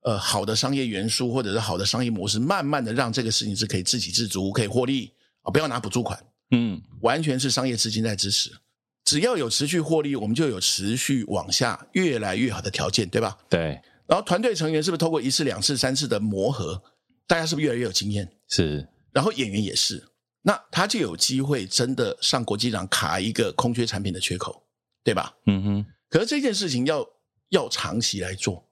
[0.03, 5.11] 呃好的商业元素或者是好的商业模式，慢慢的让这个事情是可以自给自足，可以获利
[5.41, 8.51] 啊，不要拿补助款，嗯，完全是商业资金在支持。
[9.05, 13.35] 只要有持续获利，我们就有持续往下越来越好的条件，对吧？
[13.49, 13.81] 对。
[14.05, 16.79] 然后团队成员是不是透过一次、两次、三次的磨合，
[17.25, 18.31] 大家是不是越来越有经验？
[18.47, 18.87] 是。
[19.11, 20.03] 然后演员也是，
[20.47, 24.61] 那他就有机会真的上国际上卡一个空缺产品的缺口，
[25.03, 25.33] 对吧？
[25.47, 25.85] 嗯哼。
[26.07, 27.03] 可是这件事情要
[27.49, 28.69] 要长期来做，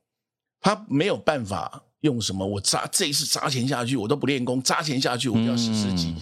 [0.62, 6.16] 他没有办法用什么我砸这一次砸钱下去，我都不练功，砸钱下去我就要十四级，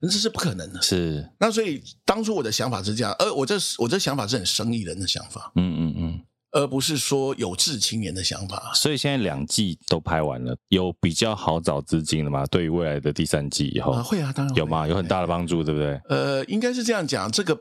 [0.00, 0.82] 那、嗯、这是不可能的。
[0.82, 1.26] 是。
[1.40, 5.50] 那所以当初我的想法是这样，呃我这我这想法是很生意人的想法。
[5.56, 6.20] 嗯嗯嗯。
[6.50, 12.46] 而不是说有志青年的想法，所以现在两季都拍完了，有比较好找资金了吗？
[12.46, 14.88] 对于未来的第三季以后，啊、会啊，当然有吗？
[14.88, 16.00] 有很大的帮助，对不对？
[16.08, 17.54] 呃，应该是这样讲，这个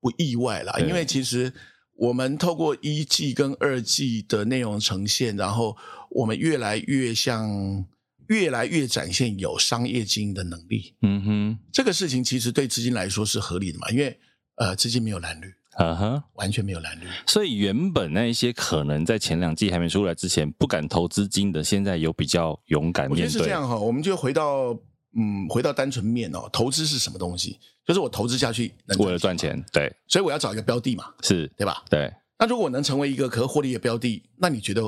[0.00, 1.52] 不意外啦，因为其实
[1.96, 5.76] 我们透过一季跟二季的内容呈现，然后
[6.10, 7.86] 我们越来越像，
[8.28, 10.94] 越来越展现有商业经营的能力。
[11.00, 14.18] 嗯哼，这个事情其实对资金来说是合理的嘛，因为
[14.56, 15.52] 呃，资金没有蓝绿。
[15.78, 23.24] 嗯哼，完全没有蓝绿，所以原本那一些可能在前两季还没出来之前不敢投资金的，现在有比较勇敢面对。
[23.24, 24.76] 我觉得是这样哈，我们就回到
[25.16, 27.58] 嗯，回到单纯面哦，投资是什么东西？
[27.84, 31.82] 就是我投资下去能为了赚钱，对，所以我要找一个标的嘛，是对吧？
[31.90, 32.12] 对。
[32.38, 34.80] 那如果能成为一个可获利的标的，那你觉得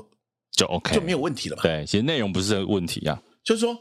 [0.53, 1.63] 就 OK 就没有问题了吧？
[1.63, 3.77] 对，其实内容不是这个问题啊，就是说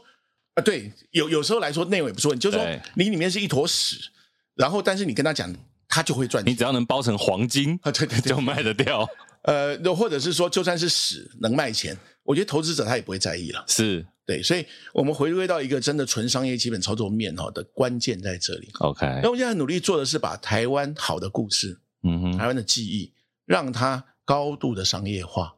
[0.54, 3.96] 啊，对，有有时候来说内容也不是问题，就是说你里面是一坨屎，
[4.56, 5.54] 然后但是你跟他讲。
[5.88, 6.52] 他就会赚钱。
[6.52, 9.08] 你只要能包成黄金啊，对对对，就卖得掉。
[9.42, 13.64] 呃，又或者是说，就算是屎能卖钱，我觉得投资者他也不会在意了。
[13.68, 18.68] 是对，所以我们回归到一个真的纯商业基本操作面哈的关键在这里。
[18.80, 23.12] OK，那我现在努力做的是把台湾好的故事，嗯哼，台湾的记忆，
[23.44, 25.54] 让它高度的商业化，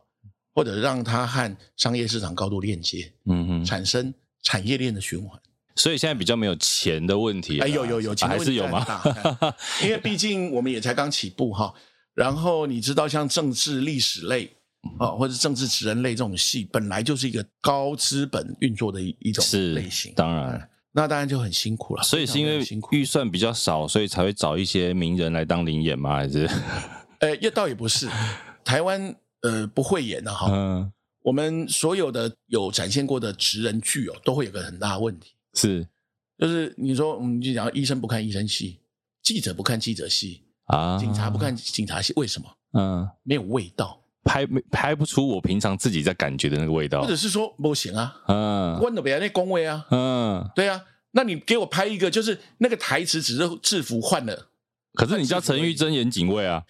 [0.55, 4.12] 或者让它和商业市场高度链接，嗯哼，产生
[4.43, 5.41] 产业链的循环。
[5.79, 8.85] 所以现在比较没有钱的问题，哎，有有有，钱还是有吗？
[9.83, 11.72] 因为毕竟我们也才刚起步哈。
[12.14, 14.51] 然后你知道，像政治历史类
[14.99, 22.03] 啊，或者政治职人类这种戏，本来就是一个高资本运作的一一种类型，当然，那当然就很辛苦了。
[22.03, 22.61] 所以是因为
[22.91, 26.16] 预算比较少，所以才会找一些名人来当领演吗？
[26.16, 26.51] 还是？
[27.20, 28.09] 呃，也倒也不是，
[28.64, 30.49] 台湾呃不会演的哈。
[30.51, 35.35] 嗯，我们所有的有展现过的职人剧哦，都会有个很大的问题。
[35.59, 35.86] 是，
[36.38, 38.78] 就是你说，我们就讲医生不看医生戏，
[39.22, 42.48] 记者不看记者戏啊，警察不看警察戏，为什么？
[42.74, 54.50] 嗯，没有味道，拍没拍不出我平常自己在感觉的那个味道，或者是说不行啊，嗯，问的别人那恭维啊，嗯，对啊，那你给我拍一个，就是那个台词只是制服换了，
[54.94, 56.62] 可是你叫陈玉珍演警卫啊，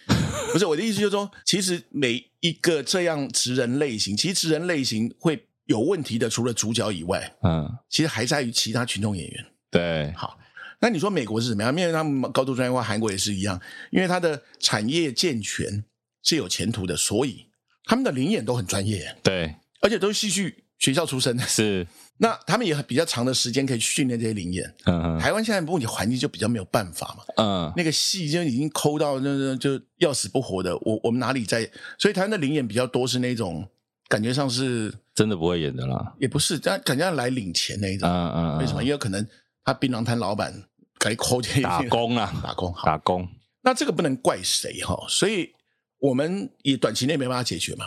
[0.52, 5.44] 不是我的意思，就是说，其实每一个这样职人类型，其实职人类型会。
[5.68, 9.46] 有问题的，除了主角以外，嗯，其实还在于其他群众演员。
[9.70, 10.38] 对，好，
[10.80, 11.70] 那你说美国是怎么样？
[11.76, 13.60] 因为他们高度专业化，韩国也是一样，
[13.90, 15.84] 因为它的产业健全
[16.22, 17.44] 是有前途的，所以
[17.84, 19.14] 他们的灵演都很专业。
[19.22, 21.44] 对，而且都是戏剧学校出身的。
[21.46, 24.74] 是， 那他们也比较长的时间可以去训练这些灵演。
[24.86, 25.18] 嗯嗯。
[25.18, 27.22] 台湾现在目前环境就比较没有办法嘛。
[27.36, 27.70] 嗯。
[27.76, 31.70] 那个戏就已经抠到那那就要死不活的，我我们哪里在？
[31.98, 33.68] 所以台湾的灵演比较多是那种。
[34.10, 38.08] 感觉上是真的不会演的啦，也不是，但感觉上来领钱那一种。
[38.08, 38.84] 嗯嗯，为什么？
[38.84, 39.26] 因为可能
[39.64, 40.54] 他槟榔摊老板
[40.96, 43.28] 可以抠点打工啊，打工，打工。
[43.62, 45.50] 那这个不能怪谁哈，所以
[45.98, 47.86] 我们也短期内没办法解决嘛。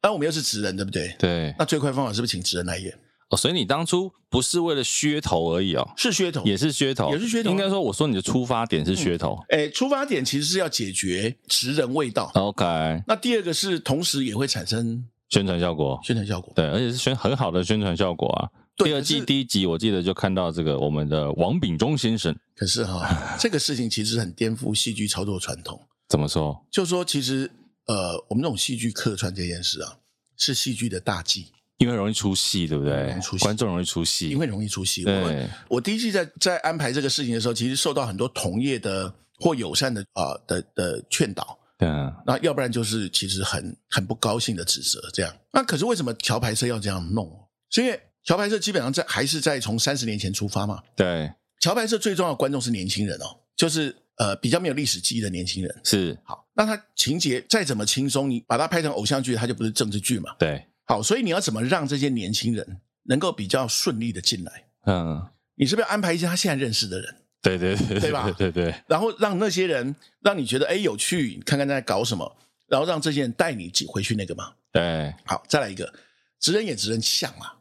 [0.00, 1.12] 但我们又是职人，对不对？
[1.18, 1.52] 对。
[1.58, 2.96] 那最快方法是不是请职人来演？
[3.30, 7.50] 哦，所以你当初不是为了噱头而已哦，是噱头，也是噱头，也是噱头。
[7.50, 9.36] 应该说，我说你的出发点是噱头。
[9.48, 12.30] 哎，出发点其实是要解决职人味道。
[12.34, 12.64] OK。
[13.08, 15.04] 那第二个是，同时也会产生。
[15.34, 18.48] 宣传效果，宣传效果，对，而且是宣很好的宣传效果啊。
[18.76, 22.36] 第二季第一集，我记得就看到这个我们的王炳忠先生。
[22.56, 23.08] 可是哈，
[23.38, 25.80] 这个事情其实很颠覆戏剧操作传统。
[26.08, 26.64] 怎么说？
[26.70, 27.50] 就说其实
[27.86, 29.96] 呃，我们这种戏剧客串这件事啊，
[30.36, 31.46] 是戏剧的大忌，
[31.78, 33.14] 因为容易出戏，对不对？
[33.40, 35.04] 观众容易出戏，因为容易出戏。
[35.04, 41.58] 对，我，我第一季在在安排这个事情的时候，其实受到很多同业的或友善的啊、呃、的的劝导。
[41.78, 45.36] 嗯，那要不然就是其实很很不高兴的指责这样。
[45.52, 47.28] 那可是为什么桥牌社要这样弄？
[47.70, 50.80] 是因为桥牌社基本上在还是在从三十年前出发嘛。
[50.94, 55.80] 对，桥牌社最重要的观众是年轻人哦，就是呃比较没有历史记忆的年轻人。
[55.82, 60.34] 是好，那他情节再怎么轻松，你把它拍成偶像剧，它就不是政治剧嘛。
[60.38, 64.64] 对，好，所以你要怎么让这些年轻人能够比较顺利的进来？
[64.86, 67.16] 嗯，你是不是要安排一些他现在认识的人？
[67.44, 68.34] 对对对，对吧？
[68.36, 72.36] 对对，然后让那些人让你觉得哎有趣，看看在搞什么，
[72.66, 74.50] 然后让这些人带你回去那个嘛。
[74.72, 75.92] 对，好，再来一个，
[76.40, 77.54] 职人也职人像啊。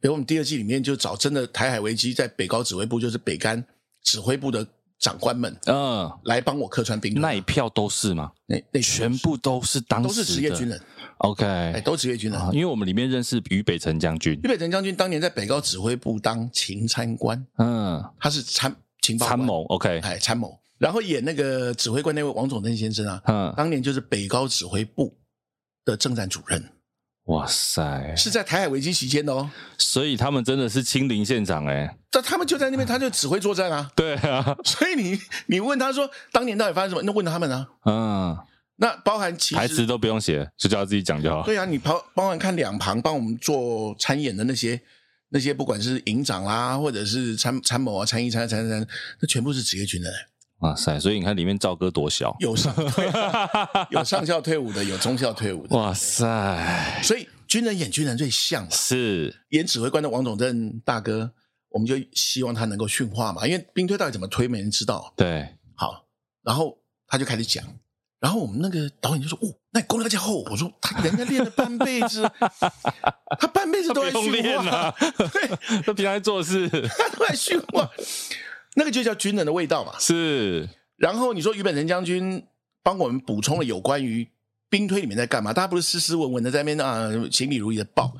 [0.00, 3.64] 比如我们第二季里面就找真的台海危机在北高指挥部，就是北干
[4.02, 4.66] 指挥部的
[4.98, 7.14] 长官们，嗯，来帮我客串兵。
[7.20, 8.32] 那一票都是吗？
[8.46, 10.80] 那那全部都是当时都是职业军人。
[11.18, 12.40] OK，哎，都职业军人。
[12.52, 19.64] 因为我们里面认识于北辰将军，于北辰将军当年在北高指挥部当勤参官，嗯，他是参情报参谋。
[19.66, 20.58] OK，哎，参谋。
[20.78, 25.16] 然后演那个指挥官那位王总登先生啊，嗯，当年就是北高指挥部
[25.84, 26.64] 的政战主任。
[27.26, 28.12] 哇塞！
[28.16, 29.48] 是在台海危机期间的哦，
[29.78, 31.96] 所以他们真的是亲临现场哎。
[32.10, 33.88] 但他们就在那边，他就指挥作战啊。
[33.94, 37.02] 对啊，所以你你问他说当年到底发生什么？
[37.04, 37.68] 那问他们啊。
[37.84, 38.36] 嗯，
[38.74, 41.44] 那包含台词都不用写，就叫他自己讲就好。
[41.44, 44.82] 对啊，你包包含看两旁帮我们做参演的那些
[45.34, 48.86] 那些，不管是营长啦，或者是参参谋啊、参议、参参参，
[49.18, 50.12] 那全部是职业军人。
[50.58, 51.00] 哇塞！
[51.00, 52.72] 所以你看里面赵哥多小，有上
[53.90, 55.74] 有上校退伍的，有中校退伍的。
[55.76, 57.00] 哇塞！
[57.02, 61.32] 所以军人演军人最像嘛，是演指挥官的王总政大哥，
[61.70, 65.12] 我们就希望他能够训话嘛，因为兵推到底怎么推，没人知道。
[65.16, 66.06] 对，好，
[66.42, 66.78] 然后
[67.08, 67.64] 他就开始讲，
[68.22, 72.22] 然后我们那个导演就说：“哦，那你功力那么厚。”我说：“他人家练了半辈子，
[73.40, 77.90] 他半辈子都在训话，对，他平常在做事， 他都在训话。”
[78.76, 80.68] 那个就叫军人的味道嘛，是。
[80.96, 82.46] 然后你说于本成将军
[82.84, 84.30] 帮我们补充了有关于
[84.70, 85.52] 兵推里面在干嘛？
[85.52, 88.14] 大家不是斯斯文文的在那边啊，情理如意的报。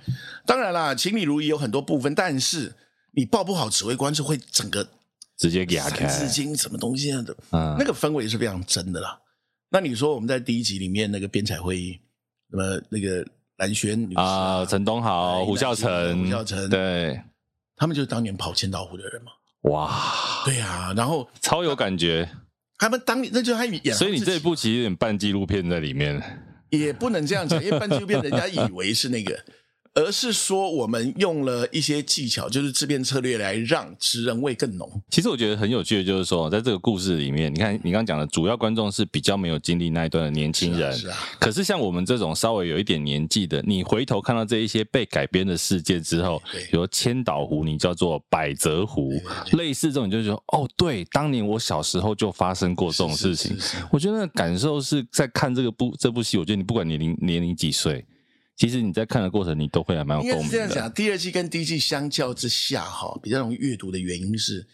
[0.45, 2.75] 当然啦，情理如意有很多部分，但是
[3.13, 4.85] 你报不好，指挥官是会整个
[5.39, 6.09] 直接给他开。
[6.09, 9.17] 三字经什么东西的，嗯，那个氛围是非常真的啦。
[9.73, 11.99] 那你说我们在第一集里面那个编采会议，
[12.49, 17.19] 那么那个蓝轩女啊，陈东豪、胡孝成、胡孝成，对，
[17.75, 19.33] 他们就是当年跑千岛湖的人嘛。
[19.63, 19.91] 哇，
[20.45, 22.29] 对呀、啊，然后超有感觉。
[22.77, 26.21] 他们当年那就他演，所以你这一部其实有点半纪录片在里面，
[26.69, 29.43] 也不能这样讲，因为半纪录片人家以为是那个。
[29.95, 34.91] 而是说，我们用了一些技巧，就是制片策略来让职人味更浓。
[35.11, 41.13] 其实我觉得很有趣的，就是说，在这个故事里面，你看你刚刚讲的主要观众是比较没有经历那一段的年轻人，是啊。
[41.15, 41.37] 是啊。
[41.39, 49.13] 可是像我们这种稍微有一点年纪的，你回头看到这一些被改编的事件之后，比如千岛湖，你叫做百泽湖，
[49.53, 53.55] 类似这种，就是说，哦，对，当年我小时候就发生过这种事情。
[53.57, 58.03] 是是是是，我觉得那个感受是在看这个部这部戏，我觉得你不管年龄年龄几岁。
[58.57, 60.53] 其实你在看的过程，你都会还蛮有共鸣的。
[60.53, 64.65] 这样讲，第二季跟第一季相较之下，哈，比较容易阅读的原因是，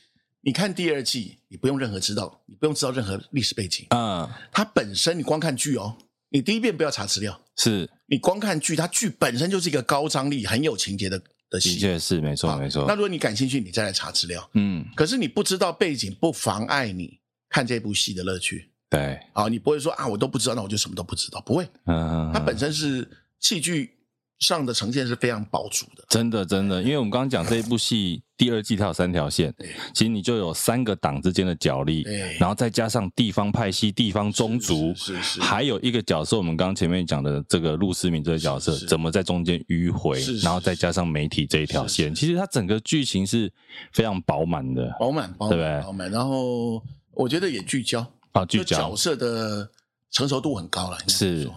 [0.43, 5.97] 你看第二季，你不用任何知道，你不用知道任何历史背景，嗯，它本身你光看剧哦，
[6.29, 11.19] 你第一遍不要查资料，是你光看剧，它剧本身就是一个高张力、很有情节的
[11.49, 12.85] 的戏，的确是没错没错。
[12.87, 17.19] 那如果你感兴趣，你再来查资料，嗯，可是你不知道背景，不妨碍你
[17.49, 23.09] 看这部戏的乐趣，对，啊，你不会说啊，我都不知道，那我就什么都不知道，不会，嗯，它本身是。
[23.41, 23.99] 戏剧
[24.39, 29.53] 上的呈现是非常饱足的，真的真的，因为我们刚刚讲这一部戏第二季它有三条线，
[29.93, 32.05] 其实你就有三个党之间的角力，
[32.39, 43.53] 然后再加上地方派系、地方宗族，是是，是，还有一个角色，我们刚刚前面讲的这个陆思明这个角色怎么在中间迂回，然后再加上媒体这一条线，其实它整个剧情是
[43.93, 45.83] 非常饱满的，饱满，对不对？
[45.83, 46.81] 饱满，然后
[47.13, 48.79] 我觉得也聚焦啊，聚焦。
[48.79, 49.69] 角色的
[50.13, 51.51] 成熟度很高了，是。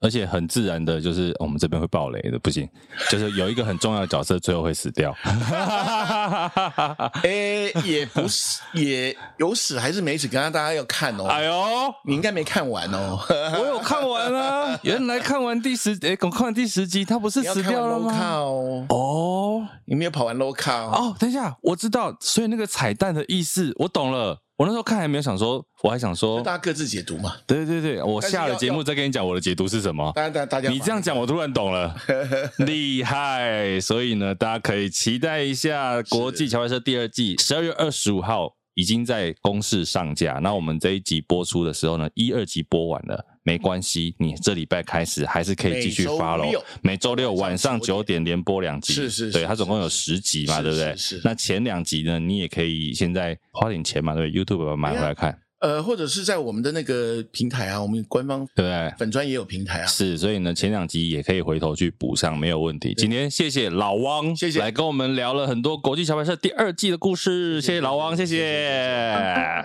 [0.00, 2.68] 而且很自然的，就是我们这边会爆雷的，不行，
[3.10, 5.12] 就是有一个很重要的角色最后会死掉。
[7.22, 11.24] 哎、欸，也不是，也有死还是没死，刚刚大家要看哦。
[11.24, 13.18] 哎呦，你应该没看完哦。
[13.28, 18.12] 我有看完啊，原来看完第十，哎、欸，我看完第十集，他不是死掉了吗？
[18.36, 21.16] 哦，哦，你没有跑完 local 哦。
[21.18, 24.42] 等一下，我知道，所以那个彩蛋的意思我懂了。
[24.58, 27.36] 我那时候看还没有想说，我还想说，大家各自解读嘛。
[27.46, 30.10] 对对对，我下了节目再跟你讲我的解读是什么。
[30.16, 31.94] 大家大家，你这样讲我突然懂了，
[32.66, 33.80] 厉害！
[33.80, 40.40] 所以呢，大家可以期待一下《国际桥牌社》第二季，十二月二十五号已经在公视上架。
[40.42, 43.24] 那我们这一集播出的时候呢，一二集播完了。
[43.42, 46.62] 没关系，你这礼拜开始还是可以继续 follow。
[46.82, 50.94] 每周六晚上九点连播两集，是是，是，对，它总共有十集嘛，对不对？
[50.96, 55.38] 是，是，那前两集呢，你也可以现在花点钱嘛，对不对？YouTube 买回来看。
[55.60, 58.64] 呃，或者是在我们的那个平台啊，我们官方对
[58.96, 62.94] 粉专也有平台啊，是，所以呢，前两集也可以回头去补上，没有问题。
[62.96, 69.64] 今天谢谢老汪，谢谢来跟我们聊了很多国际桥牌社第二季的故事，谢谢老汪，谢谢